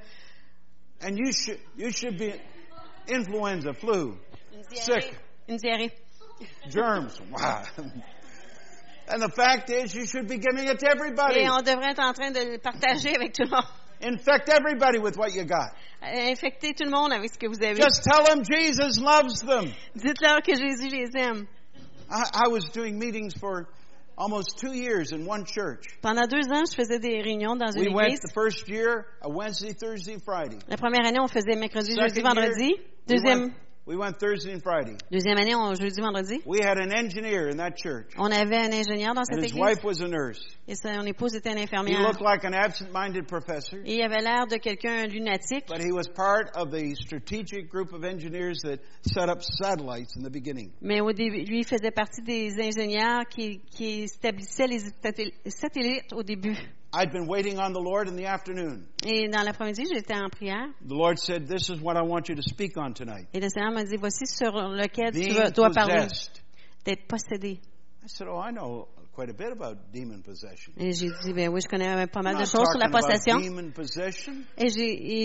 [1.01, 2.35] And you should, you should be
[3.09, 4.19] influenza, flu,
[4.53, 4.65] une.
[4.71, 5.15] Sick.
[5.49, 5.91] Une diarrhée.
[6.69, 7.21] germs.
[7.31, 7.63] Wow.
[9.07, 11.41] And the fact is, you should be giving it to everybody.
[11.41, 13.65] Et on devrait être en train de partager avec tout le monde.
[14.05, 15.71] Infect everybody with what you got.
[16.03, 17.77] Infectez tout le monde avec ce que vous avez.
[17.77, 19.73] Just tell them Jesus loves them.
[19.97, 21.47] Dites-leur que Jésus les aime.
[22.11, 23.67] I, I was doing meetings for
[24.19, 25.87] almost two years in one church.
[26.03, 28.21] Pendant deux ans, je faisais des réunions dans une We went église.
[28.21, 30.59] the first year a Wednesday, Thursday, Friday.
[30.69, 32.75] La première année, on faisait mercredi, jeudi, vendredi.
[33.09, 33.53] Deuxième,
[33.87, 34.97] we went Thursday and Friday.
[35.11, 36.41] deuxième année, on jeudi, vendredi.
[36.47, 39.51] We had an engineer in that church, On avait un ingénieur dans and cette his
[39.53, 40.41] église wife was a nurse.
[40.67, 42.01] et son épouse était une He infirmière.
[42.01, 46.09] looked like an absent-minded professor, Et il avait l'air de quelqu'un lunatique, but he was
[46.09, 50.71] part of the strategic group of engineers that set up satellites in the beginning.
[50.81, 56.23] mais au début, lui faisait partie des ingénieurs qui, qui établissaient les satel- satellites au
[56.23, 56.57] début.
[56.97, 58.87] I'd been waiting on the Lord in the afternoon.
[59.05, 60.67] Et dans l'après-midi, j'étais en prière.
[60.87, 63.27] The Lord said, This is what I want you to speak on tonight.
[63.35, 66.07] Et le Seigneur m'a dit, voici sur lequel tu Being vas- dois parler,
[66.85, 67.61] d'être possédé.
[68.05, 70.73] I said, Oh, I know quite a bit about demon possession.
[70.77, 73.39] Et j'ai dit, ben oui, je connais pas mal I'm de choses sur la possession.
[73.39, 74.33] demon possession.
[74.59, 74.67] Et,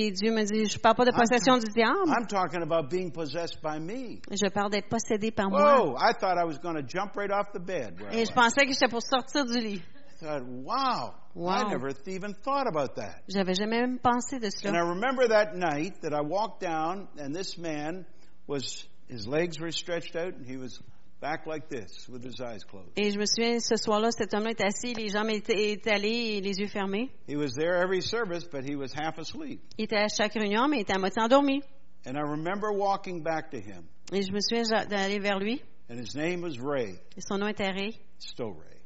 [0.07, 2.61] et Dieu me dit, je parle pas de I'm possession ta- du diable, I'm talking
[2.61, 4.21] about being possessed by me.
[4.31, 5.59] je parle d'être possédé par moi.
[5.81, 7.99] Whoa, I thought I was going to jump right off the bed.
[7.99, 8.35] where I Et je was.
[8.35, 9.81] pensais que j'étais pour sortir du lit.
[10.21, 11.13] I thought, wow,
[11.47, 13.23] I never even thought about that.
[13.29, 14.69] J'avais jamais même pensé de cela.
[14.69, 18.05] And I remember that night that I walked down and this man
[18.47, 20.81] was, his legs were stretched out and he was
[21.21, 22.91] back like this with his eyes closed.
[22.97, 26.41] Et je me souviens, ce soir-là, cet homme-là était assis, les jambes étaient étalées et
[26.41, 27.09] les yeux fermés.
[27.27, 29.61] He was there every service, but he was half asleep.
[29.77, 31.61] Il était à chaque réunion, mais il était à moitié endormi.
[32.05, 35.61] And I remember walking back to him Et je me souviens d'aller vers lui.
[35.89, 37.97] and his name was Ray, Et son nom était Ray.
[38.19, 38.78] still Ray.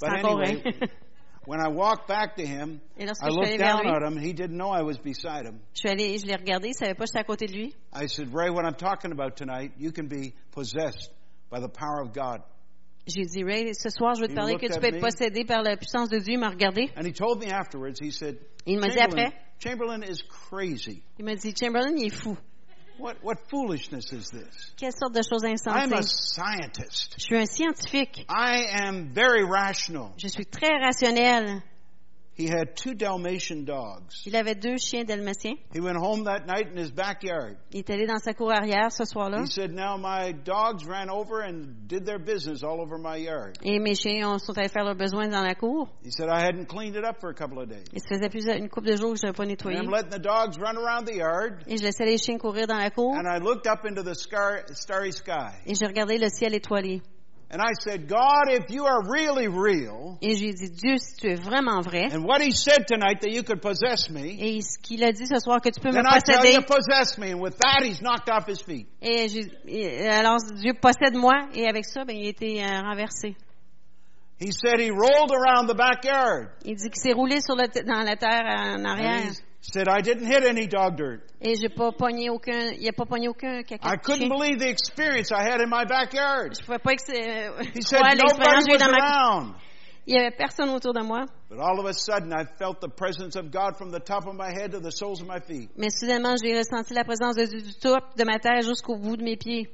[0.00, 0.88] But anyway, Ray.
[1.46, 3.84] when I walked back to him, Et lorsque I je suis allée looked vers down
[3.84, 4.18] lui, at him.
[4.18, 5.60] He didn't know I was beside him.
[5.74, 7.74] je suis allée, je l'ai regardé, il savait pas que j'étais à côté de lui.
[7.92, 11.10] I said, Ray, what I'm talking about tonight, you can be possessed
[11.50, 12.42] by the power of God.
[13.06, 14.96] J'ai dit, Ray, ce soir, je veux te He parler que looked tu at peux
[14.96, 16.34] être possédé par la puissance de Dieu.
[16.34, 16.90] Il m'a regardé.
[16.96, 18.36] And he told me afterwards, he said,
[18.66, 21.02] Il m'a dit Chamberlain, après, Chamberlain is crazy.
[21.18, 22.36] il m'a dit, Chamberlain, il est fou.
[22.98, 24.72] What, what foolishness is this?
[24.76, 27.14] Quelle sorte de choses I'm a scientist.
[27.18, 28.24] Je suis un scientifique.
[28.28, 30.14] I am very rational.
[30.16, 31.62] Je suis très rationnel.
[32.38, 34.22] He had two Dalmatian dogs.
[34.26, 35.54] Il avait deux chiens dalmatiens.
[35.74, 37.56] He went home that night in his backyard.
[37.72, 39.40] Il est allé dans sa cour arrière ce soir-là.
[39.42, 43.56] He said, Now my dogs ran over and did their business all over my yard.
[43.64, 45.88] Et mes chiens ont- sont allés faire leurs besoins dans la cour.
[46.04, 47.84] He said, I hadn't cleaned it up for a couple of days.
[47.94, 49.78] Il se faisait une couple de jours que je n'avais pas And nettoyé.
[49.78, 51.62] I'm letting the dogs run around the yard.
[51.66, 53.14] Et je laissais les chiens courir dans la cour.
[53.14, 55.54] And I looked up into the scar, starry sky.
[55.64, 57.00] Et je regardais le ciel étoilé.
[57.48, 61.28] And I said, God, if you are really real, Et j'ai dit, Dieu, si tu
[61.30, 64.78] es vraiment vrai, and what he said tonight that you could possess me, et ce
[64.82, 67.16] qu'il a dit ce soir que tu peux me then I tell posséder, you, possess
[67.18, 67.30] me.
[67.32, 68.88] And with that, he's knocked off his feet.
[69.00, 72.80] et j'ai- et alors Dieu possède moi, et avec ça, ben, il a été euh,
[72.82, 73.36] renversé.
[74.40, 76.48] He said he rolled around the backyard.
[76.64, 79.32] Il dit qu'il s'est roulé sur le, dans la terre en And arrière.
[79.72, 81.22] Said, I didn't hit any dog dirt.
[81.40, 83.86] Et j'ai pas pogné aucun, il a pas pogné aucun caca.
[83.86, 86.54] I couldn't believe the experience I had in my backyard.
[86.58, 89.54] Je pouvais pas euh, He said, nobody was dans ma around.
[90.06, 91.26] Il y avait personne autour de moi.
[91.50, 94.36] But all of a sudden, I felt the presence of God from the top of
[94.36, 95.70] my head to the soles of my feet.
[95.76, 99.16] Mais soudainement, j'ai ressenti la présence de Dieu du top de ma terre jusqu'au bout
[99.16, 99.68] de mes pieds.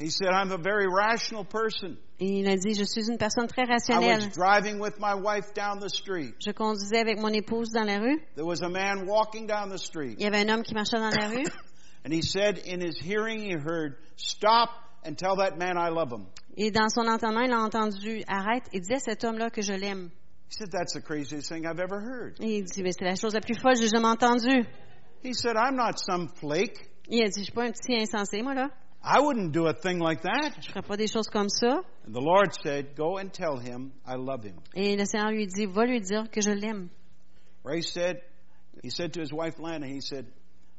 [0.00, 1.98] He said, I'm a very rational person.
[2.18, 4.32] Et il a dit, je suis une personne très I was rationnelle.
[4.32, 6.34] driving with my wife down the street.
[6.38, 8.18] Je conduisais avec mon épouse dans la rue.
[8.34, 10.16] There was a man walking down the street.
[10.18, 11.44] Il y avait un homme qui marchait dans la rue.
[12.04, 14.70] And he said in his hearing, he heard, Stop
[15.04, 16.26] and tell that man I love him.
[16.56, 19.74] Et dans son entendement, il a entendu, arrête, et dis à cet homme-là que je
[19.74, 20.10] l'aime.
[20.48, 22.36] He said, That's the craziest thing I've ever heard.
[22.40, 24.64] Et il dit, mais c'est la chose la plus folle que j'ai jamais entendue.
[25.22, 26.88] He said, I'm not some flake.
[27.08, 28.70] Il a dit, je suis pas un petit insensé, moi, là.
[29.02, 30.52] I wouldn't do a thing like that.
[30.60, 31.80] Je ferais pas des choses comme ça.
[32.06, 34.56] And the Lord said, Go and tell him I love him.
[34.74, 36.88] Et le Seigneur lui dit, va lui dire que je l'aime.
[37.64, 38.20] Ray said,
[38.82, 40.26] He said to his wife Lana, He said,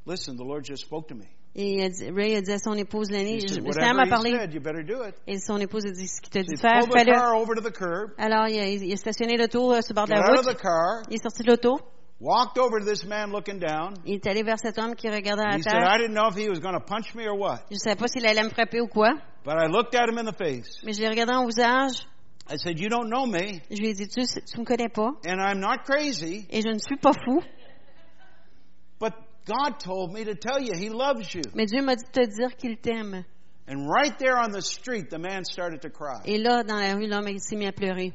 [0.06, 1.26] Listen, the Lord just spoke to me.
[1.54, 4.32] Et il a dit- Ray a dit à son épouse said, le Seigneur m'a parlé.
[4.32, 5.16] said, you better do it.
[5.28, 7.12] Et son épouse a dit, ce qu'il t'a dit de faire, fais-le.
[7.12, 9.96] car over to the curb, Alors, il a, il a stationné l'auto euh, sur le
[9.96, 10.58] bord de la route.
[10.62, 11.80] car, Il est sorti de l'auto.
[12.22, 13.96] Walked over to this man looking down.
[14.06, 15.98] Il est allé vers cet homme qui regardait à he said, I terre.
[15.98, 17.62] didn't know if he was going to punch me or what.
[17.70, 19.10] Je ne savais pas s'il allait me frapper ou quoi.
[19.44, 20.80] But I looked at him in the face.
[20.86, 22.06] Mais je l'ai regardé en visage.
[22.48, 25.12] I said, You don't know me, Je lui ai dit, tu, tu me connais pas.
[25.26, 27.42] and I'm not crazy, Et je ne suis pas fou.
[29.00, 29.14] but
[29.46, 31.42] God told me to tell you He loves you.
[31.56, 33.24] Mais Dieu m'a dit de te dire qu'il t'aime.
[33.68, 36.22] And right there on the street, the man started to cry.
[36.26, 38.12] Et là, dans la rue, l'homme s'est mis à pleurer.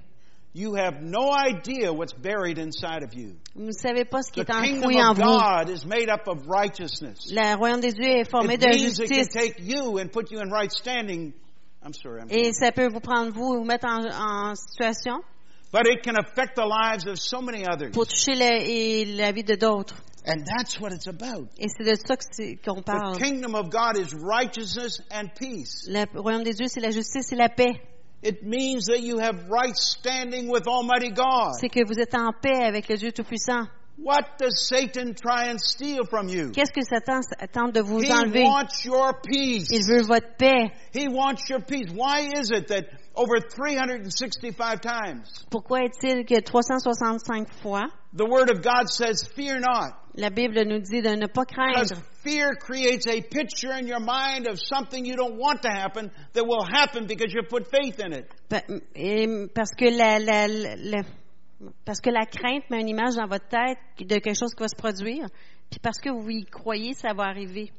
[0.58, 3.34] You have no idea what's buried inside of you.
[3.54, 5.20] Vous ne savez pas ce qui The est enfoui en vous.
[5.20, 7.30] God is made up of righteousness.
[7.30, 9.34] Le royaume des dieux est formé It de means it can justice.
[9.34, 11.34] take you and put you in right standing.
[11.84, 15.20] I'm sorry, I'm Et ça peut vous prendre vous et vous mettre en, en situation
[15.74, 17.90] but it can affect the lives of so many others.
[17.92, 19.96] pour toucher la, et la vie de d'autres.
[20.26, 21.48] And that's what it's about.
[21.58, 22.16] Et c'est de ça
[22.64, 23.18] qu'on The parle.
[23.18, 25.86] kingdom of God is righteousness and peace.
[25.86, 27.78] Le royaume des dieux, c'est la justice et la paix.
[28.26, 31.54] It means that you have right standing with Almighty God.
[31.60, 33.68] C'est que vous êtes en paix avec le Dieu Tout-Puissant.
[33.98, 36.50] What does Satan try and steal from you?
[36.52, 37.20] Qu'est-ce que Satan
[37.52, 38.42] tente de vous He enlever?
[38.44, 39.68] wants your peace.
[39.70, 40.70] Il veut votre paix.
[40.92, 41.88] He wants your peace.
[41.94, 48.60] Why is it that over 365 times Pourquoi est-il que 365 fois, the Word of
[48.62, 49.92] God says, Fear not?
[50.16, 51.94] La Bible nous dit de ne pas craindre?
[52.24, 56.44] fear creates a picture in your mind of something you don't want to happen that
[56.44, 58.26] will happen because you put faith in it.
[58.48, 58.62] Pa-
[58.94, 61.02] et Parce que la, la- la- la-
[61.84, 64.68] parce que la crainte met une image dans votre tête de quelque chose qui va
[64.68, 65.28] se produire.
[65.70, 67.70] Puis parce que vous y croyez, ça va arriver.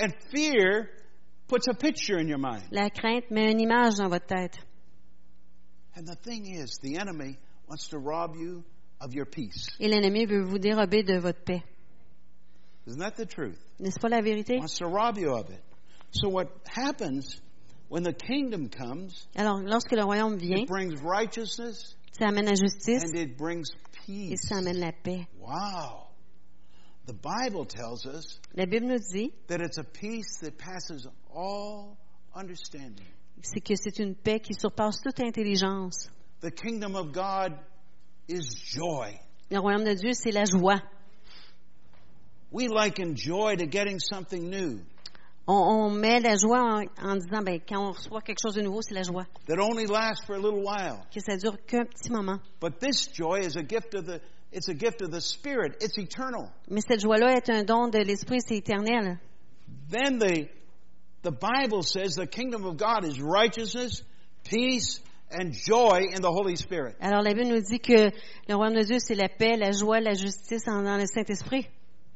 [0.00, 0.88] And fear
[1.48, 2.62] puts a picture in your mind.
[2.70, 4.58] La crainte met une image dans votre tête.
[5.96, 8.62] And the thing is, the enemy wants to rob you
[9.00, 9.68] of your peace.
[9.80, 11.62] Et l'ennemi veut vous dérober de votre paix.
[12.86, 13.58] Isn't that the truth?
[13.78, 14.58] N'est-ce pas la vérité?
[14.58, 15.62] Wants to rob you of it.
[16.12, 17.40] So what happens
[17.88, 22.54] when the kingdom comes, Alors, lorsque le royaume vient, it brings righteousness ça amène la
[22.54, 24.40] justice and it brings et peace.
[24.48, 25.26] ça amène la paix.
[25.38, 26.06] Wow.
[27.06, 31.96] The Bible tells us La Bible nous dit, that it's a peace that passes all
[32.34, 33.06] understanding.
[33.42, 36.10] c'est que c'est une paix qui surpasse toute intelligence.
[36.40, 37.54] The kingdom of God
[38.28, 39.18] is joy.
[39.50, 40.80] Le royaume de Dieu, c'est la joie.
[42.50, 44.80] We liken joy to getting something new
[45.50, 48.60] On, on met la joie en, en disant, ben, quand on reçoit quelque chose de
[48.60, 49.24] nouveau, c'est la joie.
[49.46, 51.00] that only lasts for a little while.
[51.10, 52.38] Que ça dure qu'un petit moment.
[52.60, 54.20] But this joy is a gift of the
[54.52, 55.76] it's a gift of the spirit.
[55.80, 56.50] It's eternal.
[56.68, 59.18] Mais cette joie-là est un don de l'Esprit, c'est éternel.
[59.88, 60.48] Then the
[61.22, 64.02] the Bible says the kingdom of God is righteousness,
[64.44, 65.00] peace,
[65.30, 66.96] and joy in the Holy Spirit.
[67.00, 68.10] Alors la Bible nous dit que
[68.48, 71.66] le royaume de Dieu, c'est la paix, la joie, la justice dans le Saint-Esprit.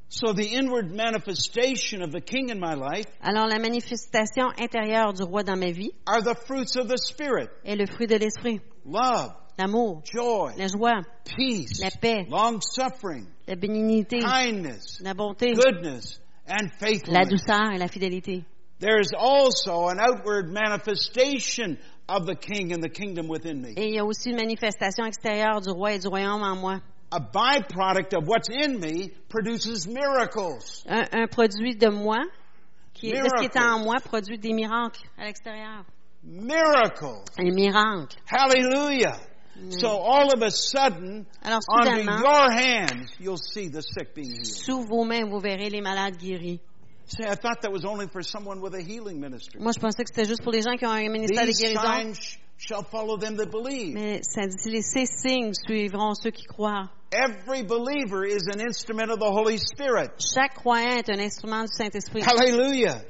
[0.08, 5.22] So the inward manifestation of the king in my life Alors la manifestation intérieure du
[5.22, 7.48] roi dans ma vie are the fruits of the spirit.
[7.64, 8.60] est le fruit de l'Esprit.
[8.84, 15.52] Love, L'amour, joy, la joie, peace, la paix, long suffering, la bénignité, kindness, la bonté,
[15.54, 17.28] goodness, and la faithfulness.
[17.28, 18.44] douceur et la fidélité.
[18.80, 21.78] There is also an outward manifestation
[22.12, 23.72] of the king and the kingdom within me.
[23.76, 26.80] Et il y a aussi une manifestation extérieure du roi et du royaume en moi.
[27.10, 30.82] A byproduct of what's in me produces miracles.
[30.86, 32.20] Un, un produit de moi,
[32.94, 35.84] qui est, de ce qui est en moi, produit des miracles à l'extérieur.
[36.24, 37.24] miracles.
[37.38, 38.16] un miracle.
[38.26, 39.18] Hallelujah.
[39.68, 44.46] So all of a sudden, Alors under your hands, you'll see the sick being healed.
[44.46, 46.60] sous vos mains, vous verrez les malades guéris.
[47.06, 49.60] See, I thought that was only for someone with a healing ministry.
[49.60, 51.60] Moi, je pensais que c'était juste pour les gens qui ont un ministère de These
[51.60, 51.82] guérison.
[51.82, 53.94] signs sh- shall follow them that believe.
[53.94, 56.90] Mais ça dit, les- ces signes suivront ceux qui croient.
[57.12, 60.10] Every believer is an instrument of the Holy Spirit.
[60.34, 62.22] Chaque croyant est un instrument du Saint-Esprit.
[62.22, 63.02] Hallelujah.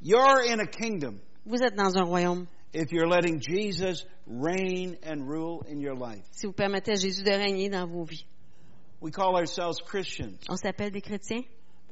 [0.00, 2.46] You're in a kingdom Vous êtes dans un royaume.
[2.74, 6.22] if you're letting Jesus reign and rule in your life.
[6.32, 8.26] Si vous permettez à Jésus de régner dans vos vies.
[9.00, 11.42] We call ourselves Christians, On s'appelle des chrétiens,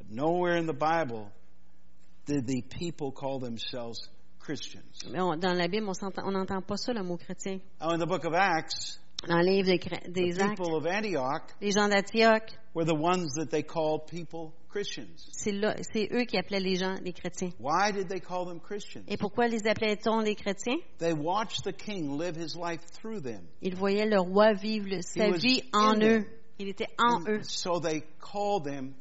[0.08, 1.30] but nowhere in the Bible
[2.26, 3.98] did the people call themselves
[4.40, 5.02] Christians.
[5.14, 7.60] on- dans la Bible, on n'entend pas ça, le mot chrétien.
[7.80, 10.76] Now, in the book of Acts, Dans le livre des, Chré- the des Actes, people
[10.76, 15.26] of Antioch les gens d'Antioche, were the ones that they called people Christians.
[15.32, 17.50] c'est là- c'est eux qui appelaient les gens des chrétiens.
[17.58, 19.04] Why did they call them Christians?
[19.08, 20.76] Et pourquoi les appelait-on les chrétiens?
[20.98, 23.42] They watched the king live his life through them.
[23.62, 26.20] Ils voyaient le roi vivre sa He vie en eux.
[26.22, 26.26] them.
[26.58, 27.42] Il était en eux.
[27.42, 28.94] So they called them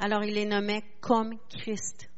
[0.00, 2.08] Alors il les nommait comme Christ.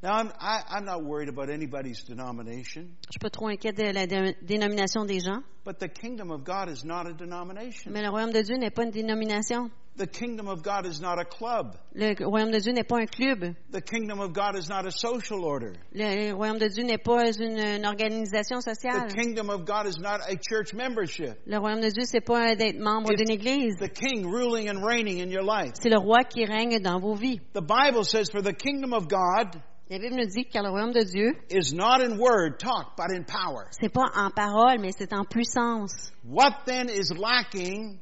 [0.00, 3.92] Now, I'm, I, I'm not worried about anybody's denomination, Je suis pas trop inquiète de
[3.92, 7.90] la dé- dénomination des gens, but the kingdom of God is not a denomination.
[7.90, 9.70] mais le royaume de Dieu n'est pas une dénomination.
[9.98, 11.76] The kingdom of God is not a club.
[11.92, 13.56] Le royaume de Dieu n'est pas un club.
[13.72, 15.74] The kingdom of God is not a social order.
[15.92, 19.08] Le royaume de Dieu n'est pas une, une organisation The sociale.
[19.12, 21.36] kingdom of God is not a church membership.
[21.46, 23.74] Le royaume de Dieu, c'est pas d'être membre d'une église.
[23.80, 25.72] The king ruling and reigning in your life.
[25.82, 27.40] C'est le roi qui règne dans vos vies.
[27.54, 30.92] The Bible says, For the kingdom of God La Bible nous dit que le royaume
[30.92, 33.66] de Dieu, is not in word, talk, but in power.
[33.70, 36.12] c'est pas en parole, mais c'est en puissance.
[36.24, 37.98] What then is lacking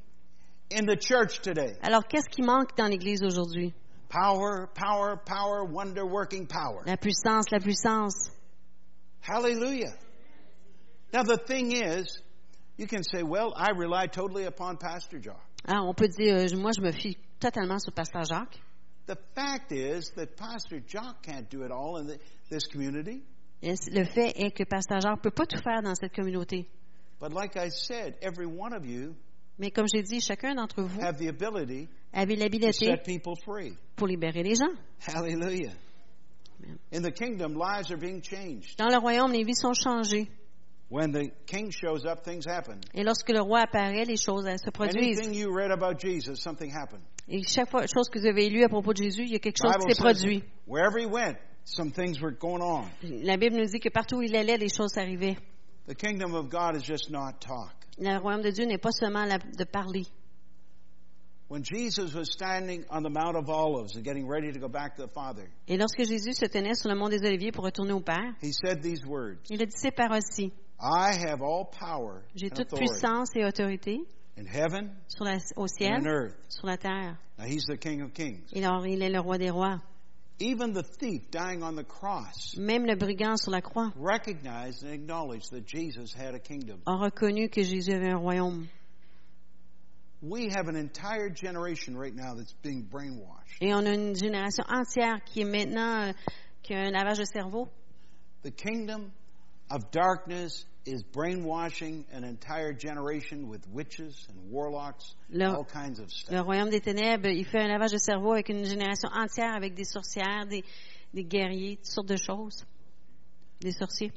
[0.71, 1.77] in the church today?
[1.83, 3.73] Alors, qu'est-ce qui manque dans l'église aujourd'hui?
[4.09, 6.83] Power, power, power, wonder working power.
[6.87, 8.31] La puissance, la puissance.
[9.21, 9.93] Hallelujah.
[11.13, 12.21] Now, the thing is,
[12.77, 15.41] you can say, well, I rely totally upon Pastor Jock.
[15.67, 18.61] Alors, on peut dire, euh, moi, je me fie totalement sur Pasteur Jacques.
[19.07, 22.19] The fact is that Pastor Jock can't do it all in the,
[22.51, 23.23] this community.
[23.63, 26.67] Et Le fait est que Pasteur Jacques peut pas tout faire dans cette communauté.
[27.19, 29.17] But like I said, every one of you
[29.59, 32.37] Mais comme j'ai dit, chacun d'entre vous have the ability avait
[33.45, 33.73] free.
[33.97, 34.73] pour libérer les gens.
[35.07, 35.73] Hallelujah.
[36.59, 36.79] Amen.
[36.93, 38.77] In the kingdom, lives are being changed.
[38.79, 40.29] Dans le royaume, les vies sont changées.
[40.89, 42.81] When the king shows up, things happen.
[42.95, 45.19] Et lorsque le roi apparaît, les choses elles se produisent.
[45.19, 47.03] Anything you read about Jesus, something happened.
[47.29, 49.41] Et chaque fois, chose que vous avez lu à propos de Jésus, il y a
[49.41, 50.45] quelque chose qui s'est produit.
[50.67, 52.85] wherever he went, some things were going on.
[53.03, 55.37] La Bible nous dit que partout où il allait, les choses arrivaient.
[55.87, 57.73] The kingdom of God is just not talk.
[57.99, 60.07] Le royaume de Dieu n'est pas seulement de parler.
[61.49, 64.97] When Jesus was standing on the Mount of Olives and getting ready to go back
[64.97, 67.93] to the Father, Et lorsque Jésus se tenait sur le mont des Oliviers pour retourner
[67.93, 70.53] au Père, he said these words il a dit ces paroles-ci.
[70.81, 74.01] I have all power J'ai and toute authority puissance et autorité
[74.37, 76.35] in heaven sur la- au and ciel, on earth.
[76.49, 77.17] sur la terre.
[77.39, 78.43] Now, he's the King of Kings.
[78.53, 79.81] Et alors, il est le roi des rois.
[80.39, 84.93] Even the thief dying on the cross Même le brigand sur la croix recognized and
[84.93, 86.83] acknowledged that Jesus had a kingdom.
[86.87, 88.69] a reconnu que Jésus avait un royaume.
[90.23, 93.61] We have an entire generation right now that's being brainwashed.
[93.63, 96.13] Et on a une génération entière qui est maintenant, euh,
[96.63, 97.69] qui a un lavage de cerveau.
[98.43, 99.13] The kingdom
[99.71, 106.11] of darkness is brainwashing an entire generation with witches and warlocks, Le- all kinds of
[106.13, 106.33] stuff.
[106.33, 109.75] Le royaume des ténèbres, il fait un lavage de cerveau avec une génération entière, avec
[109.75, 110.63] des sorcières, des,
[111.13, 112.65] des guerriers, toutes sortes de choses.
[113.61, 114.13] Des sorciers.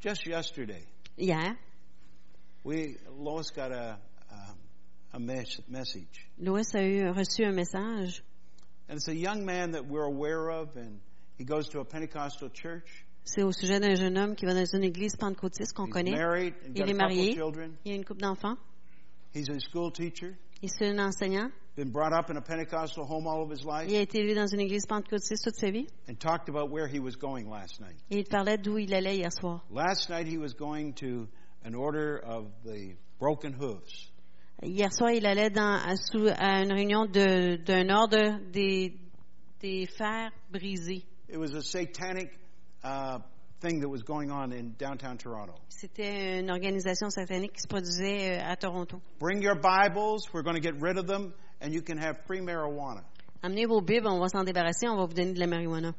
[0.00, 0.84] Just yesterday,
[1.16, 1.56] Hier,
[2.64, 3.98] we Lois got a
[4.30, 8.22] a, a mes- message, Louis a eu, reçu un message.
[8.88, 10.98] and it's a young man that we're aware of, and
[11.38, 13.01] he goes to a Pentecostal church.
[13.24, 16.10] C'est au sujet d'un jeune homme qui va dans une église pentecôtiste qu'on He's connaît.
[16.16, 17.38] married Il est marié.
[17.84, 18.56] Il a une couple d'enfants.
[19.34, 21.50] Il est un enseignant.
[21.74, 24.34] Been brought up in a Pentecostal home all of his life, Il a été élevé
[24.34, 25.86] dans une église pentecôtiste toute sa vie.
[26.06, 27.96] and talked about where he was going last night.
[28.10, 29.64] Et il parlait d'où il allait hier soir.
[29.70, 31.26] Last night he was going to
[31.64, 34.10] an order of the broken hooves.
[34.62, 38.94] Hier soir, il allait dans, à, sous- à une réunion d'un ordre des,
[39.60, 41.04] des fers brisés.
[41.30, 42.28] It was a satanic
[42.84, 43.18] uh,
[43.60, 45.54] thing that was going on in downtown Toronto.
[45.68, 49.00] C'était une organisation satanique qui se produisait euh, à Toronto.
[49.20, 50.28] Bring your Bibles.
[50.32, 53.02] We're going to get rid of them, and you can have free marijuana.
[53.42, 55.94] Amenez vos Bibles, on va s'en débarrasser, on va vous donner de la marijuana.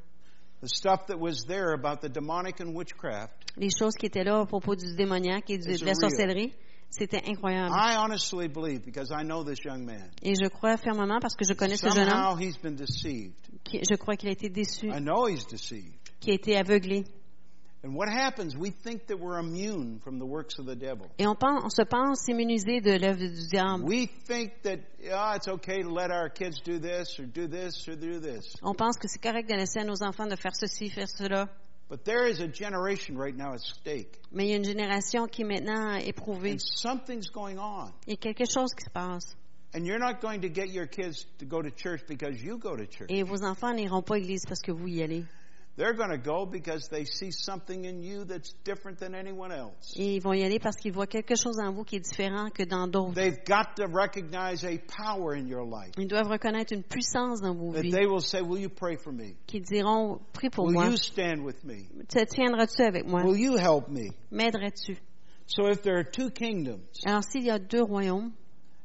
[0.61, 4.39] The stuff that was there about the demonic and witchcraft, Les choses qui étaient là
[4.39, 6.53] à propos du démoniaque et de la sorcellerie,
[6.89, 7.73] c'était incroyable.
[7.75, 11.43] I honestly believe, because I know this young man, Et je crois fermement, parce que
[11.45, 13.33] je connais ce jeune somehow homme, he's been deceived.
[13.73, 16.02] je crois qu'il a été déçu, I know he's deceived.
[16.23, 17.05] Qui a été aveuglé.
[17.85, 18.55] And what happens?
[18.55, 21.09] We think that we're immune from the works of the devil.
[21.19, 23.83] Et on, pense, on se pense immunisé de l'œuvre du diable.
[23.85, 24.79] We think that
[25.11, 28.55] ah, it's okay to let our kids do this or do this or do this.
[28.63, 31.49] On pense que c'est correct de laisser à nos enfants de faire ceci, faire cela.
[31.89, 34.17] But there is a generation right now at stake.
[34.31, 36.53] Mais il y a une génération qui est maintenant éprouvée.
[36.53, 37.91] And something's going on.
[38.07, 39.35] Il y a quelque chose qui se passe.
[39.75, 42.77] And you're not going to get your kids to go to church because you go
[42.77, 43.09] to church.
[43.09, 45.25] Et vos enfants n'iront pas à l'église parce que vous y allez.
[45.75, 49.95] They're going to go because they see something in you that's different than anyone else.
[49.97, 52.49] Et ils vont y aller parce qu'ils voient quelque chose en vous qui est différent
[52.53, 53.15] que dans d'autres.
[53.15, 55.93] They've got to recognize a power in your life.
[55.97, 58.97] Ils doivent reconnaître une puissance dans vos That vies they will say, Will you pray
[58.97, 59.35] for me?
[59.47, 60.85] qui diront Prie pour Will moi.
[60.89, 61.87] you stand with me?
[62.07, 64.11] Te tiendras-tu avec moi Will you help me?
[64.31, 64.95] M'aiderais-tu
[65.47, 68.31] So if there are two kingdoms, Alors, s'il y a deux royaumes,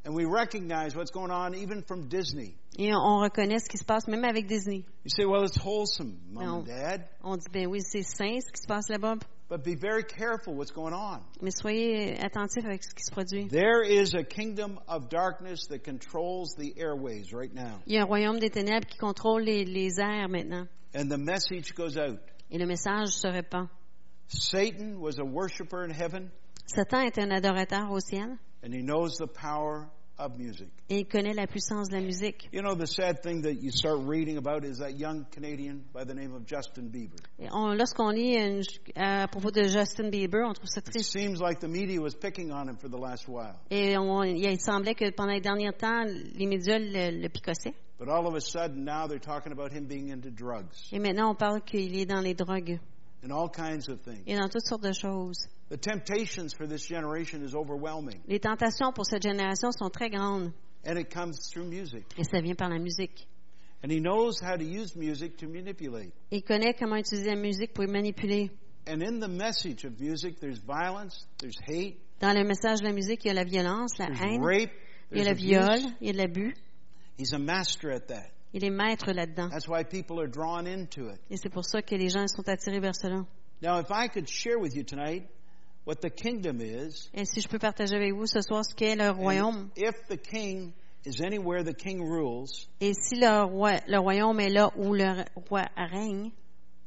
[0.06, 3.76] and we recognize what's going on even from Disney, et on, on reconnaît ce qui
[3.78, 6.54] se passe même avec Disney, you say, Well, it's wholesome, mom No.
[6.60, 7.08] and dad.
[7.22, 9.16] on dit Ben oui, c'est sain ce qui se passe là-bas,
[9.50, 11.20] But be very careful what's going on.
[11.40, 13.48] mais soyez attentifs avec ce qui se produit.
[13.48, 17.80] There is a kingdom of darkness that controls the airways right now.
[17.86, 21.18] Il y a un royaume des ténèbres qui contrôle les, les airs maintenant, And the
[21.18, 22.18] message goes out.
[22.50, 23.68] et le message se répand.
[24.28, 26.30] Satan was a worshiper in heaven,
[26.66, 29.88] Satan est un adorateur au ciel, and he knows the power
[30.18, 30.68] of music.
[30.90, 32.48] et il connaît la puissance de la musique.
[32.52, 36.04] You know, the sad thing that you start reading about is that young Canadian by
[36.04, 37.16] the name of Justin Bieber.
[37.38, 38.62] Lorsqu'on lit une-
[38.96, 41.10] à propos de Justin Bieber, on trouve ça It triste.
[41.12, 43.54] seems like the media was picking on him for the last while.
[43.70, 47.74] Et on- il semblait que pendant les derniers temps, les médias le, le picossaient.
[47.98, 51.30] But all of a sudden, now they're talking about him being into drugs Et maintenant,
[51.30, 52.78] on parle qu'il est dans les drogues
[53.22, 54.22] and all kinds of things.
[54.26, 55.48] et dans toutes sortes de choses.
[55.70, 60.52] The temptations for this generation is overwhelming, Les tentations pour cette génération sont très grandes
[60.86, 62.04] and it comes through music.
[62.16, 63.26] et ça vient par la musique.
[63.82, 66.12] And he knows how to use music to manipulate.
[66.32, 68.50] Il connaît comment utiliser la musique pour manipuler.
[68.88, 72.92] And in the message of music, there's violence, there's hate, Dans le message de la
[72.92, 74.72] musique, il y a la violence, la haine, rape,
[75.12, 76.54] il y a le viol, il y a de l'abus.
[77.16, 78.30] He's a master at that.
[78.58, 79.50] Il est maître là-dedans.
[79.50, 81.20] That's why people are drawn into it.
[81.30, 83.24] Et c'est pour ça que les gens sont attirés vers cela.
[83.62, 85.28] Now, if I could share with you tonight
[85.84, 88.96] what the kingdom is, Et si je peux partager avec vous ce soir ce qu'est
[88.96, 90.72] le royaume, if the king
[91.06, 95.24] is anywhere the king rules, et si le, roi, le royaume est là où le
[95.48, 96.32] roi règne,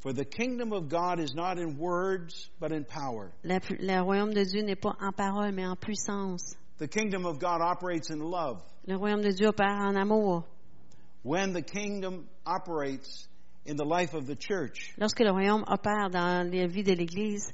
[0.01, 3.31] for the kingdom of God is not in words, but in power.
[3.45, 6.57] la le royaume de Dieu n'est pas en parole, mais en puissance.
[6.79, 8.61] The kingdom of God operates in love.
[8.87, 10.43] Le royaume de Dieu opère en amour.
[11.23, 13.27] When the kingdom operates
[13.65, 17.51] in the life of the church, Lorsque le royaume opère dans la vie de l'Église,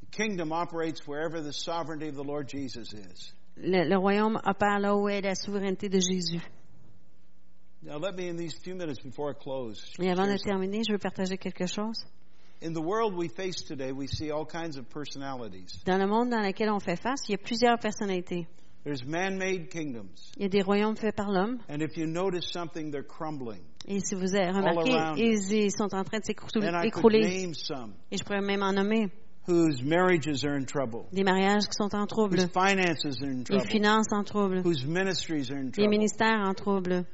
[0.00, 3.32] the kingdom operates wherever the sovereignty of the Lord Jesus is.
[3.56, 6.40] le, le royaume opère là où est la souveraineté de Jésus.
[7.82, 10.92] Now, let me, in these few minutes before I close, Et avant de terminer, je
[10.92, 12.04] veux partager quelque chose.
[12.60, 15.80] in the world we face today, we see all kinds of personalities.
[15.84, 18.48] Dans le monde dans lequel on fait face, il y a plusieurs personnalités.
[18.84, 21.58] There's man-made kingdoms, Il y a des royaumes faits par l'homme.
[21.68, 23.60] and if you notice something, they're crumbling.
[23.86, 27.48] Et si vous avez remarqué, ils, sont en train de s'écrouler.
[28.10, 29.08] Et je pourrais même en nommer
[29.48, 33.38] whose marriages are in trouble, des mariages qui sont en trouble, whose finances are in
[33.38, 35.88] les trouble, finances en trouble, whose ministries are in les trouble.
[35.90, 37.04] ministères en trouble.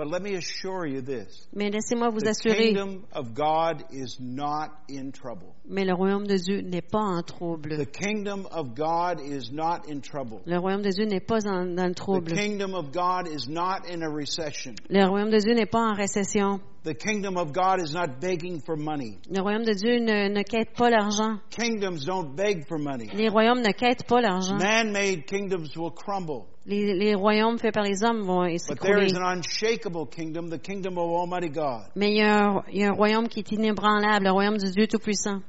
[0.00, 4.16] But let me assure you this Mais laissez-moi vous the assurer, kingdom of God is
[4.18, 5.52] not in trouble.
[5.68, 7.76] mais le royaume de Dieu n'est pas en trouble.
[7.76, 10.40] The kingdom of God is not in trouble.
[10.46, 12.32] Le royaume de Dieu n'est pas en- dans le The trouble.
[12.32, 14.74] kingdom of God is not in a recession.
[14.88, 16.60] Le royaume de Dieu n'est pas en récession.
[16.82, 19.18] The kingdom of God is not begging for money.
[19.30, 21.36] Le royaume de Dieu ne, ne quête pas l'argent.
[21.50, 23.10] Kingdoms don't beg for money.
[23.12, 24.56] Les royaumes ne quêtent pas l'argent.
[24.56, 26.46] Man-made kingdoms will crumble.
[26.66, 29.06] Les, les royaumes faits par les hommes vont But there s'écrouler.
[29.06, 31.86] is an unshakable kingdom, the kingdom of Almighty God.
[31.96, 34.58] Mais il y, a un, il y a un royaume qui est inébranlable, le royaume
[34.58, 35.40] du Dieu Tout-Puissant.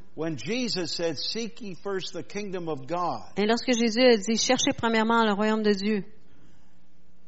[3.37, 6.03] Et lorsque Jésus a dit, cherchez premièrement le royaume de Dieu,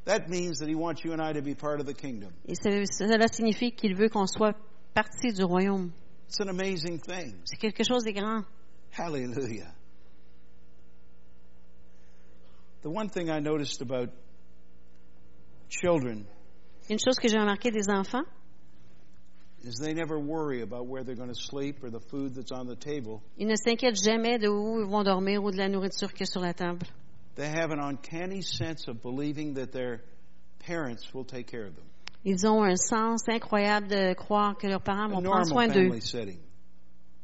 [0.06, 2.30] that means that he wants you and I to be part of the kingdom.
[2.48, 4.54] et ce- cela signifie qu'il veut qu'on soit
[4.94, 5.92] partie du royaume.
[6.28, 7.36] It's an amazing thing.
[7.46, 8.44] C'est quelque chose de grand.
[8.98, 9.72] Hallelujah.
[12.84, 14.10] The one thing I noticed about
[15.70, 16.26] children
[16.90, 18.26] Une chose que j'ai remarqué des enfants,
[19.64, 22.68] is they never worry about where they're going to sleep or the food that's on
[22.68, 23.22] the table.
[23.38, 26.24] ils ne s'inquiètent jamais de où ils vont dormir ou de la nourriture qu'il y
[26.24, 26.86] a sur la table.
[27.36, 30.02] They have an uncanny sense of believing that their
[30.60, 31.86] parents will take care of them.
[32.26, 35.68] Ils ont un sens incroyable de croire que leurs parents A vont prendre normal soin
[35.68, 36.40] d'eux, family setting.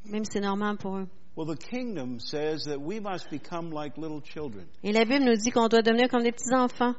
[0.06, 1.08] même si c'est normal pour eux.
[1.40, 4.68] Well, the kingdom says that we must become like little children.
[4.84, 6.96] Et la Bible nous dit qu'on doit devenir comme des petits enfants,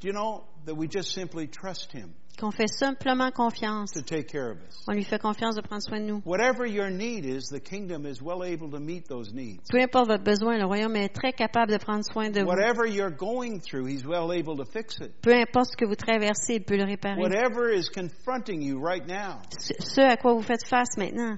[0.00, 2.14] Do you know that we just simply trust Him?
[2.38, 3.90] qu'on fait simplement confiance.
[3.94, 4.84] to take care of us?
[4.86, 6.22] On lui fait confiance de prendre soin de nous.
[6.24, 9.64] Whatever your need is, the kingdom is well able to meet those needs.
[9.68, 12.46] Peu importe votre besoin, le royaume est très capable de prendre soin de vous.
[12.46, 15.10] Whatever you're going through, he's well able to fix it.
[15.22, 17.20] Peu importe ce que vous traversez, il peut le réparer.
[17.20, 21.36] Whatever is confronting you right now, Ce ce à quoi vous faites face maintenant,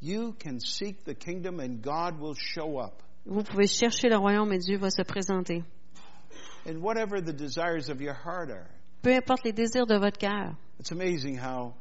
[0.00, 3.02] you can seek the kingdom and God will show up.
[3.24, 5.64] vous pouvez chercher le royaume et Dieu va se présenter.
[6.68, 8.66] And whatever the desires of your heart are,
[9.02, 10.54] Peu importe les désirs de votre cœur.
[10.80, 11.74] it's amazing how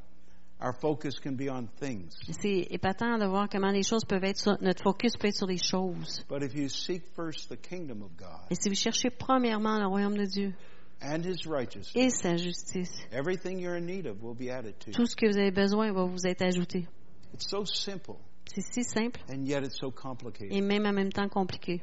[0.61, 2.15] our focus can be on things.
[2.39, 5.47] C'est épatant de voir comment les choses peuvent être sur, notre focus peut être sur
[5.47, 6.23] les choses.
[6.29, 9.87] But if you seek first the kingdom of God Et si vous cherchez premièrement le
[9.87, 10.53] royaume de Dieu
[11.01, 14.91] and his righteousness, et sa justice, everything you're in need of will be added to
[14.91, 14.93] you.
[14.93, 16.87] tout ce que vous avez besoin va vous être ajouté.
[17.35, 18.15] It's so simple,
[18.45, 20.53] C'est si simple and yet it's so complicated.
[20.53, 21.81] et même en même temps compliqué.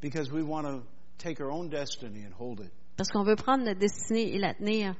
[0.00, 0.84] Because we want to
[1.18, 2.70] take our own destiny and hold it.
[2.96, 4.94] Parce qu'on veut prendre notre destinée et la tenir.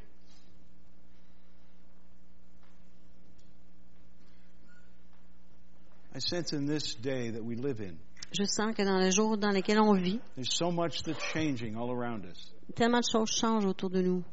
[6.12, 7.96] I sense in this day that we live in,
[8.32, 11.76] Je sens que dans le jour dans lequel on vit, there's so much that's changing
[11.76, 12.52] all around us.
[12.74, 14.24] tellement de choses changent autour de nous.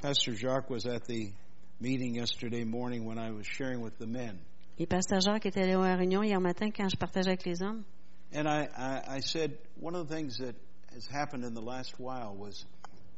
[0.00, 1.32] Pastor Jacques was at the
[1.80, 4.38] meeting yesterday morning when I was sharing with the men.
[4.78, 7.62] Et Pasteur Jacques était allé à la réunion hier matin quand je partageais avec les
[7.62, 7.84] hommes.
[8.32, 10.54] And I, I, I said, one of the things that
[10.94, 12.64] has happened in the last while was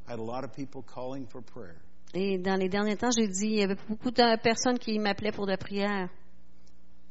[0.06, 1.76] I had a lot of people calling for prayer.
[2.14, 5.32] Et dans les derniers temps, j'ai dit, il y avait beaucoup de personnes qui m'appelaient
[5.32, 6.08] pour de prières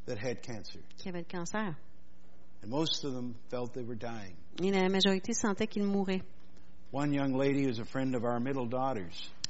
[0.05, 0.81] that had cancer.
[0.97, 1.75] qui avaient le cancer.
[2.61, 4.35] And most of them felt they were dying.
[4.61, 6.21] Et la majorité sentait qu'ils mouraient.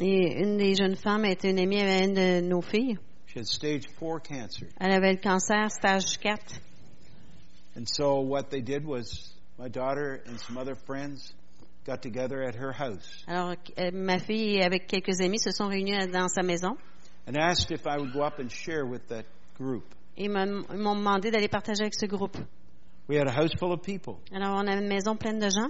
[0.02, 2.98] Et une des jeunes femmes était une amie avec une de nos filles.
[3.28, 4.68] She had stage four cancer.
[4.80, 6.60] Elle avait le cancer stage 4.
[7.78, 11.34] And so what they did was my daughter and some other friends
[11.86, 16.08] got together at her house Alors, euh, ma fille avec quelques amis se sont réunis
[16.12, 16.76] dans sa maison
[17.28, 19.26] and asked if I would go up and share with that
[19.58, 19.86] group.
[20.18, 22.38] et m'ont ils m'ont demandé d'aller partager avec ce groupe.
[23.08, 24.18] We had a house full of people.
[24.34, 25.70] Alors, on avait une maison pleine de gens.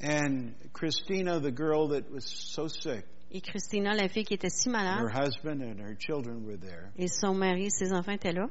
[0.00, 4.70] And Christina, the girl that was so sick, Et Christina, la fille qui était si
[4.70, 6.90] and her husband and her children were there.
[6.96, 8.48] et son mari et ses enfants étaient là.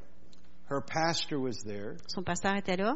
[0.69, 2.95] Her pastor was there, Son pasteur était là.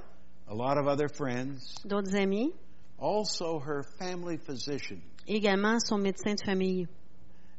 [0.49, 2.51] a lot of other friends, D'autres amis.
[2.99, 5.01] also her family physician.
[5.27, 6.87] Également son médecin de famille.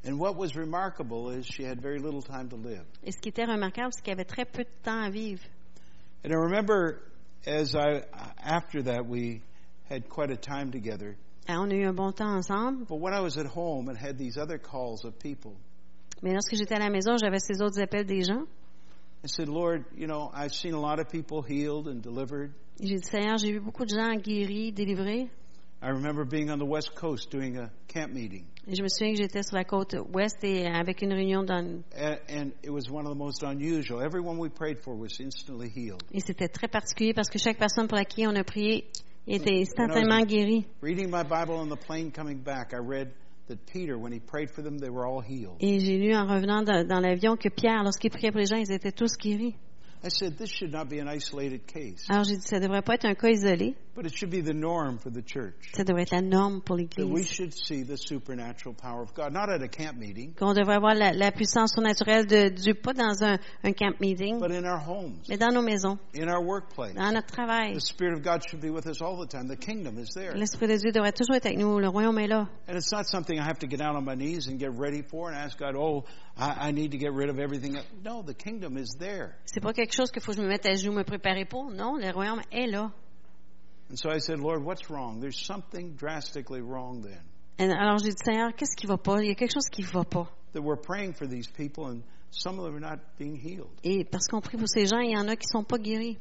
[0.05, 2.84] And what was remarkable is she had very little time to live.
[3.05, 5.43] Et ce qui était remarquable, c'est qu'il y avait très peu de temps à vivre.
[6.24, 7.01] And I remember
[7.47, 8.03] as I
[8.45, 9.40] after that we
[9.90, 11.16] had quite a time together.
[11.48, 12.84] Alors, on a eu un bon temps ensemble.
[12.88, 15.54] But when I was at home and had these other calls of people,
[16.22, 18.46] Mais lorsque j'étais à la maison, j'avais ces autres appels des gens.
[19.24, 22.52] I said, Lord, you know, I've seen a lot of people healed and delivered.
[22.80, 25.28] Et J'ai dit, Seigneur, j'ai vu beaucoup de gens guéris, délivrés.
[25.84, 28.44] I remember being on the West Coast doing a camp meeting.
[28.68, 31.82] Et je me souviens que j'étais sur la côte ouest et avec une réunion dans,
[31.96, 34.00] And, and it was one of the most unusual.
[34.00, 36.00] Everyone we prayed for was instantly healed.
[36.12, 38.86] et c'était très particulier parce que chaque personne pour laquelle on a prié
[39.26, 40.66] était instantanément guérie.
[40.82, 43.12] Reading my Bible on the plane coming back, I read
[43.48, 45.56] that Peter, when he prayed for them, they were all healed.
[45.60, 48.56] Et j'ai lu en revenant dans, dans l'avion que Pierre, lorsqu'il priait pour les gens,
[48.56, 49.54] ils étaient tous guéris.
[50.05, 52.94] I said, this should not be an isolated case, Alors j'ai dit, ça devrait pas
[52.94, 55.55] être un cas isolé, but it should be the norm for the church.
[55.74, 57.28] ça devrait être la norme pour l'Église.
[57.28, 60.94] should see the supernatural power of God, not at a camp meeting, Qu'on devrait avoir
[60.94, 64.80] la, la puissance surnaturelle de Dieu, pas dans un, un camp meeting, but in our
[64.80, 66.94] homes, mais dans nos maisons, in our workplace.
[66.94, 67.74] dans notre travail.
[67.74, 69.46] The Spirit of God should be with us all the time.
[69.46, 70.34] The kingdom is there.
[70.34, 71.78] L'Esprit de Dieu devrait toujours être avec nous.
[71.78, 72.48] Le royaume est là.
[72.68, 75.03] And it's not something I have to get down on my knees and get ready
[75.03, 76.05] for and ask God, oh,
[76.36, 77.76] I, I need to get rid of everything.
[78.04, 79.36] No, the kingdom is there.
[79.44, 81.70] C'est pas quelque chose qu'il faut que je me mette à genoux, me préparer pour.
[81.70, 82.90] Non, le royaume est là.
[83.90, 85.20] And so I said, Lord, what's wrong?
[85.20, 87.20] There's something drastically wrong then.
[87.58, 89.22] Et alors j'ai dit, Seigneur, qu'est-ce qui va pas?
[89.22, 90.28] Il y a quelque chose qui va pas.
[90.54, 93.68] That we're praying for these people and some of them are not being healed.
[93.84, 96.18] Et parce qu'on prie pour ces gens, il y en a qui sont pas guéris.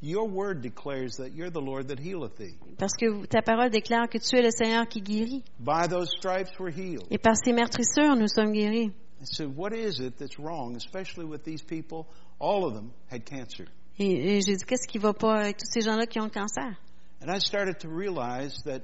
[0.00, 2.56] Your word declares that you're the Lord that healeth thee.
[2.78, 5.42] Parce que ta parole déclare que tu es le Seigneur qui guérit.
[5.58, 7.06] By those stripes we're healed.
[7.10, 8.92] Et par ces meurtrissures, nous sommes guéris.
[9.20, 12.06] I said, what is it that's wrong, especially with these people?
[12.38, 13.66] All of them had cancer.
[13.98, 16.30] Et, et j'ai dit, qu'est-ce qui va pas avec tous ces gens-là qui ont le
[16.30, 16.76] cancer?
[17.20, 18.82] And I started to realize that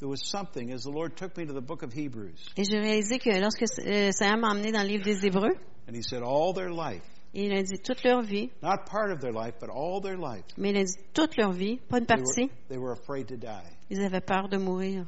[0.00, 2.50] there was something as the Lord took me to the book of Hebrews.
[2.56, 5.54] Et j'ai réalisé que lorsque euh, Seigneur m'a emmené dans le livre des Hébreux,
[5.86, 7.02] And he said, all their life,
[7.32, 10.44] il a dit toute leur vie, not part of their life, but all their life,
[10.56, 13.28] mais il a dit toute leur vie, pas une they were, partie, they were afraid
[13.28, 13.70] to die.
[13.90, 15.06] ils avaient peur de mourir.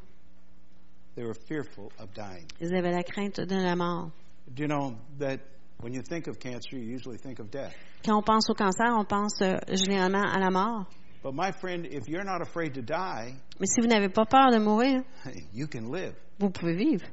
[1.16, 2.46] They were fearful of dying.
[2.60, 4.10] Ils avaient la crainte de la mort.
[4.52, 5.40] Do you know that
[5.80, 7.74] when you think of cancer, you usually think of death?
[8.04, 10.86] Quand on pense au cancer, on pense euh, généralement à la mort.
[11.22, 14.50] But my friend, if you're not afraid to die, Mais si vous n'avez pas peur
[14.52, 15.02] de mourir,
[15.52, 16.14] you can live.
[16.38, 17.04] vous pouvez vivre.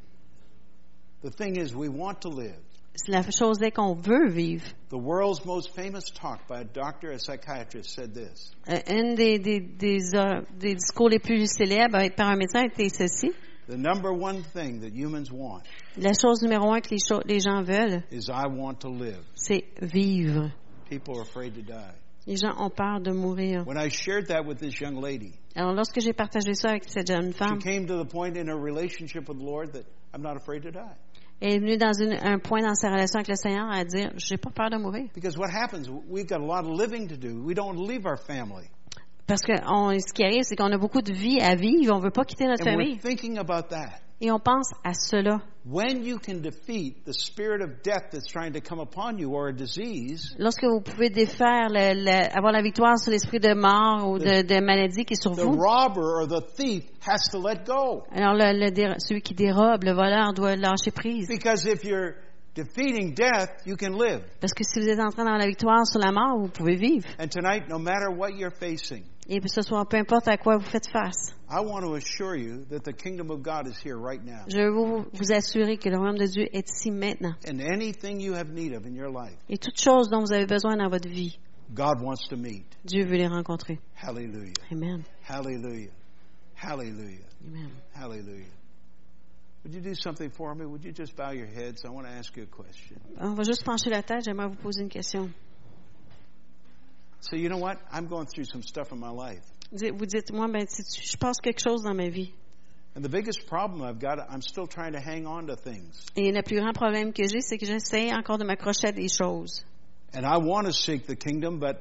[1.23, 2.55] The thing is, we want to live.
[2.95, 4.65] C'est la chose est qu'on veut vivre.
[4.89, 9.39] The world's most famous talk by a doctor, a psychiatrist, said this Euh, une des,
[9.39, 13.31] des, des, euh, des discours les plus célèbres par un médecin était ceci.
[13.67, 15.63] The number one thing that humans want
[15.97, 19.23] La chose numéro un que les, cho- les gens veulent, is I want to live.
[19.35, 20.51] c'est vivre.
[20.89, 21.93] People are afraid to die.
[22.27, 23.65] Les gens ont peur de mourir.
[23.65, 27.07] When I shared that with this young lady, Alors, lorsque j'ai partagé ça avec cette
[27.07, 30.21] jeune she femme, came to the point in her relationship with the Lord that I'm
[30.21, 30.95] not afraid to die.
[31.41, 34.11] elle est venue dans une- un point dans sa relation avec le Seigneur à dire,
[34.17, 35.09] j'ai pas peur de mourir.
[35.13, 37.41] Because what happens, we've got a lot of living to do.
[37.43, 38.69] We don't leave our family.
[39.27, 41.99] Parce que on- ce qui arrive, c'est qu'on a beaucoup de vie à vivre, on
[41.99, 42.99] veut pas quitter notre And we're famille.
[42.99, 43.99] thinking about that.
[44.21, 45.41] Et on pense à cela.
[45.65, 49.47] When you can defeat the spirit of death that's trying to come upon you or
[49.47, 54.09] a disease, Lorsque vous pouvez défaire, le- le- avoir la victoire sur l'esprit de mort
[54.09, 57.39] ou de, de maladie qui est sur the vous, robber or the thief has to
[57.41, 58.03] let go.
[58.13, 61.27] alors le, celui qui dérobe, le voleur, doit lâcher prise.
[61.27, 62.13] Because if you're
[62.55, 64.21] defeating death, you can live.
[64.39, 66.75] Parce que si vous êtes en train d'avoir la victoire sur la mort, vous pouvez
[66.75, 67.07] vivre.
[67.19, 70.57] And tonight, no matter what you're facing, Et que ce soit peu importe à quoi
[70.57, 71.35] vous faites face.
[71.49, 74.43] I want to assure you that the kingdom of God is here right now.
[74.47, 77.35] Je veux vous, vous assurer que le royaume de Dieu est ici maintenant.
[77.47, 80.45] And anything you have need of in your life, Et toutes choses dont vous avez
[80.45, 81.37] besoin dans votre vie,
[81.73, 82.65] God wants to meet.
[82.83, 83.79] Dieu veut les rencontrer.
[83.95, 84.53] Hallelujah.
[84.71, 85.03] Amen.
[85.27, 85.91] Hallelujah.
[86.55, 87.25] Hallelujah.
[87.47, 87.71] Amen.
[87.93, 88.51] Hallelujah.
[89.63, 90.65] Would you do something for me?
[90.65, 91.83] Would you just bow your heads?
[91.85, 92.97] I want to ask you a question.
[93.19, 94.25] On va juste pencher la tête.
[94.25, 95.29] J'aimerais vous poser une question.
[97.23, 97.77] So, you know what?
[97.89, 99.43] I'm going through some stuff in my life.
[99.71, 102.33] Vous dites- moi, ben, je passe quelque chose dans ma vie.
[102.95, 106.05] And the biggest problem I've got, I'm still trying to hang on to things.
[106.17, 109.07] Et le plus grand problème que j'ai, c'est que j'essaie encore de m'accrocher à des
[109.07, 109.63] choses.
[110.13, 111.77] And I want to seek the kingdom, but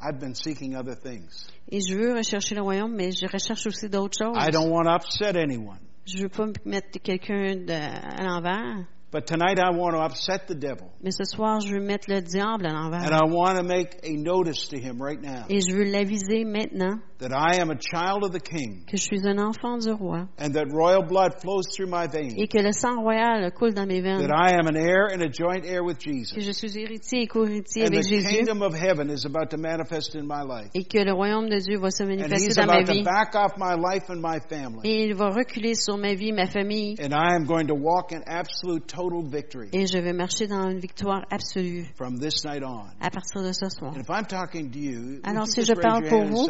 [0.00, 1.48] I've been seeking other things.
[1.68, 4.36] Et je veux rechercher le royaume, mais je recherche aussi d'autres choses.
[4.38, 5.80] I don't want to upset anyone.
[6.06, 8.86] Je veux pas mettre quelqu'un à l'envers.
[9.12, 10.90] But tonight I want to upset the devil.
[11.00, 13.12] Mais ce soir, je veux mettre le diable à And l'envers.
[13.12, 16.98] I want to make a notice to him right now Et je veux l'aviser maintenant
[17.18, 20.26] that I am a child of the king que je suis un enfant du roi
[20.38, 23.86] and that royal blood flows through my et veins, que le sang royal coule dans
[23.86, 24.20] mes veines.
[24.26, 26.40] that I am an heir and a joint heir with Que Jesus.
[26.44, 28.28] je suis héritier et co-héritier And avec the Jésus.
[28.28, 30.70] kingdom of heaven is about to manifest in my life.
[30.74, 33.02] Et que le royaume de Dieu va se manifester dans ma about to vie.
[33.02, 34.80] back off my life and my family.
[34.84, 36.96] Et il va reculer sur ma vie, ma famille.
[37.00, 40.68] And I am going to walk in absolute total victory Et je vais marcher dans
[40.68, 42.84] une victoire absolue from this night on.
[43.00, 43.92] à partir de ce soir.
[43.94, 46.48] And if I'm talking to you, would Alors, si je parle pour vous,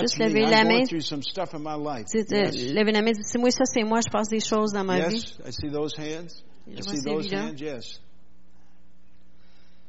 [0.00, 0.86] juste I'm la main.
[0.86, 2.06] through some stuff in my life.
[2.14, 2.54] Euh, Yes.
[2.72, 5.34] levez la main, dites, moi, ça c'est moi, je passe des choses dans ma vie.
[5.46, 6.42] I see those hands.
[6.66, 7.42] I Je vois see ces those vies-là.
[7.48, 8.00] hands, yes.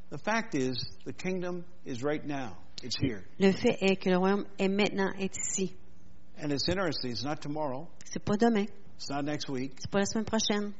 [0.09, 2.57] The fact is, the kingdom is right now.
[2.83, 3.23] It's here.
[3.39, 5.73] Le fait est que le royaume est maintenant, est ici.
[6.41, 8.65] And it's interesting, it's not tomorrow, C'est pas demain,
[8.97, 9.73] it's not next week.
[9.79, 10.73] c'est pas la semaine prochaine.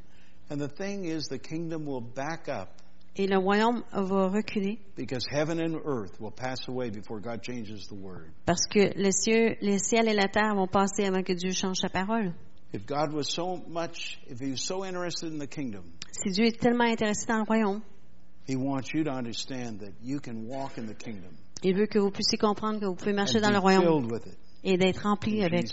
[0.50, 2.70] And the thing is, the kingdom will back up
[3.16, 7.88] Et le royaume va reculer because heaven and earth will pass away before God changes
[7.88, 8.32] the word.
[8.46, 12.34] parce que les ciels et la terre vont passer avant que Dieu change sa parole.
[12.74, 16.46] If God was so much, if He was so interested in the kingdom, Si Dieu
[16.46, 17.82] est tellement intéressé dans le royaume,
[18.48, 22.00] He wants you to understand that you can walk in the kingdom il veut que
[22.00, 24.38] vous puissiez comprendre que vous pouvez marcher and dans le royaume filled with it.
[24.64, 25.66] Et d'être rempli avec,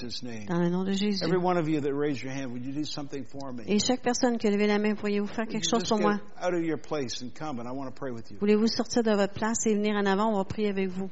[0.48, 1.24] dans le nom de Jésus.
[1.24, 3.62] Every one of you that raised your hand, would you do something for me?
[3.66, 6.18] Et chaque personne qui a levé la main, pourriez-vous faire quelque chose pour moi?
[6.42, 8.38] out of your place and come, and I want to pray with you.
[8.40, 10.32] Voulez-vous sortir de votre place et venir en avant?
[10.32, 11.08] On va prier avec vous.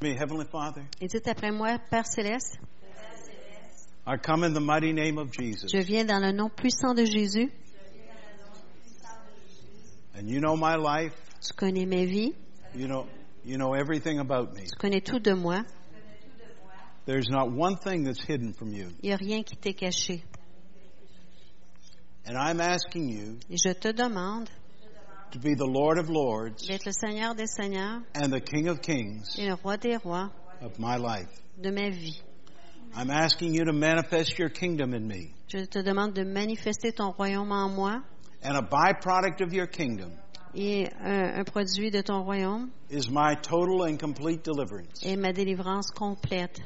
[0.00, 2.58] Me, Heavenly Father, Et dites après moi, Père céleste,
[4.06, 5.68] I come in the mighty name of Jesus.
[5.72, 7.50] je viens dans le nom puissant de Jésus.
[10.18, 11.12] And you know my life.
[11.40, 12.34] Tu connais mes vies,
[12.74, 13.06] You know,
[13.44, 14.62] you know everything about me.
[14.66, 15.62] tu connais tout de moi.
[17.06, 18.88] There's not one thing that's hidden from you.
[19.02, 20.22] Il n'y a rien qui t'est caché.
[22.28, 24.48] And I'm asking you Et je te demande
[25.32, 28.80] to be the Lord of Lords d'être le Seigneur des Seigneurs and the King of
[28.80, 30.30] Kings et le Roi des Rois
[30.62, 31.28] of my life.
[31.60, 32.20] de ma vie.
[32.94, 35.34] I'm asking you to manifest your kingdom in me.
[35.48, 38.02] Je te demande de manifester ton royaume en moi
[38.42, 40.12] And a byproduct of your kingdom
[40.54, 45.32] et un, un produit de ton royaume is my total and complete deliverance est ma
[45.32, 46.60] délivrance complète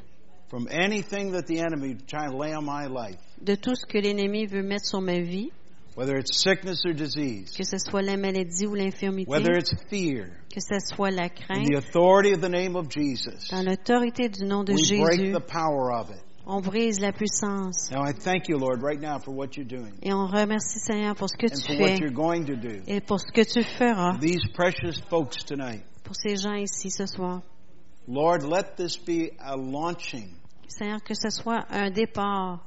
[0.49, 3.19] from anything that the enemy trying to lay on my life.
[3.41, 5.51] de tout ce que l'ennemi veut mettre sur ma vie.
[5.95, 10.29] Whether it's sickness or disease, que ce soit la maladie ou l'infirmité, whether it's fear,
[10.53, 14.29] que ce soit la in crainte, the authority of the name of Jesus, dans l'autorité
[14.29, 16.21] du nom de we break the power of it.
[16.45, 17.91] on brise la puissance.
[17.91, 19.93] Now I thank you, Lord, right now for what you're doing.
[20.01, 21.81] Et on remercie Seigneur pour ce que and tu for fais.
[21.81, 22.81] what you're going to do.
[22.87, 24.17] et pour ce que tu feras.
[24.19, 27.41] These precious folks tonight, pour ces gens ici ce soir.
[28.07, 30.33] Lord, let this be a launching
[30.67, 32.61] Seigneur, que ce soit un départ.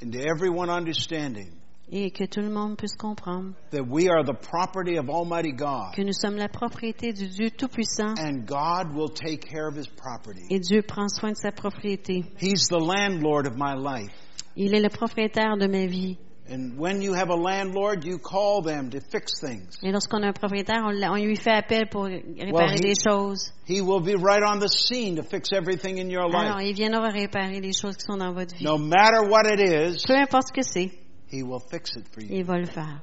[0.00, 1.50] into everyone understanding
[1.90, 5.94] et que tout le monde puisse comprendre that we are the property of Almighty God
[5.94, 9.88] que nous sommes la propriété du Dieu Tout-Puissant and God will take care of His
[9.88, 10.42] property.
[10.50, 12.24] et Dieu prend soin de sa propriété.
[12.40, 14.12] He's the landlord of my life.
[14.56, 16.18] Il est le propriétaire de ma vie.
[16.50, 19.68] And when you have a landlord, you call them to fix things.
[19.82, 22.80] Et lorsqu'on a un propriétaire, on, l'a- on lui fait appel pour réparer Well, he-
[22.80, 23.52] des choses.
[23.68, 26.66] He will be right on the scene to fix everything in your Alors, life.
[26.70, 28.64] il viendra réparer les choses qui sont dans votre vie.
[28.64, 30.90] No matter what it is, Peu importe ce que c'est,
[31.30, 32.36] He will fix it for you.
[32.36, 33.02] il va le faire.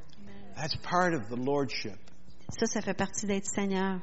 [0.56, 1.98] That's part of the lordship.
[2.50, 4.00] Ça, ça fait partie d'être Seigneur.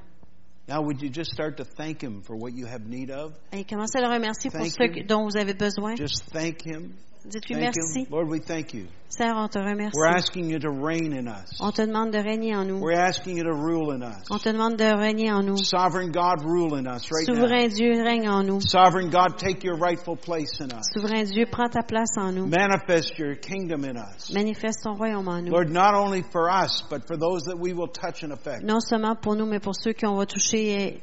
[0.68, 3.32] Now, would you just start to thank Him for what you have need of?
[3.52, 5.96] Et commencez à le remercier pour Thank ce dont vous avez besoin.
[5.96, 6.94] Just thank Him.
[7.24, 8.06] Dites-lui merci.
[8.10, 8.88] Lord, we thank you.
[9.08, 9.92] Seigneur, on te remercie.
[9.94, 11.60] We're asking you to reign in us.
[11.60, 12.80] On te demande de régner en nous.
[12.80, 14.24] We're asking you to rule in us.
[14.30, 15.56] On te demande de régner en nous.
[15.58, 17.34] Sovereign God, rule in us right now.
[17.34, 18.60] Souverain Dieu, règne en nous.
[18.60, 20.90] Sovereign God, take your rightful place in us.
[20.96, 22.46] Souverain Dieu, prends ta place en nous.
[22.46, 24.32] Manifest your kingdom in us.
[24.32, 25.52] Manifeste ton royaume en nous.
[25.52, 28.64] Lord, not only for us, but for those that we will touch and affect.
[28.64, 30.72] Non seulement pour nous, mais pour ceux qu'on va toucher.
[30.72, 31.02] Et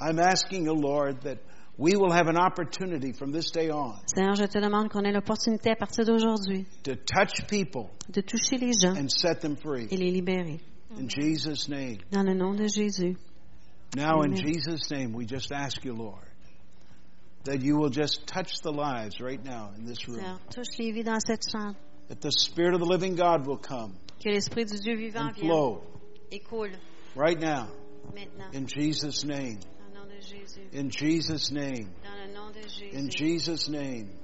[0.00, 1.38] I'm asking you, Lord, that
[1.80, 5.12] we will have an opportunity from this day on Seigneur, je te demande qu'on ait
[5.12, 9.88] l'opportunité à partir d'aujourd'hui to touch people de toucher les gens and set them free.
[9.90, 10.60] et les libérer.
[10.98, 11.98] In Jesus' name.
[12.10, 13.16] Dans le nom de Jésus.
[13.96, 16.26] Now, in Jesus' name, we just ask you, Lord,
[17.44, 20.18] that you will just touch the lives right now in this room.
[20.18, 21.76] Seigneur, touche les vies dans cette chambre.
[22.08, 25.34] That the Spirit of the living God will come Que l'Esprit du Dieu vivant and
[25.36, 25.82] vienne flow
[26.32, 26.72] et coule
[27.14, 27.68] right now
[28.12, 28.52] maintenant.
[28.52, 29.60] in Jesus' name.
[30.72, 31.92] In Jesus' name.
[32.04, 32.60] Dans le nom de
[32.96, 33.16] In Jésus.
[33.16, 34.19] Jesus' name.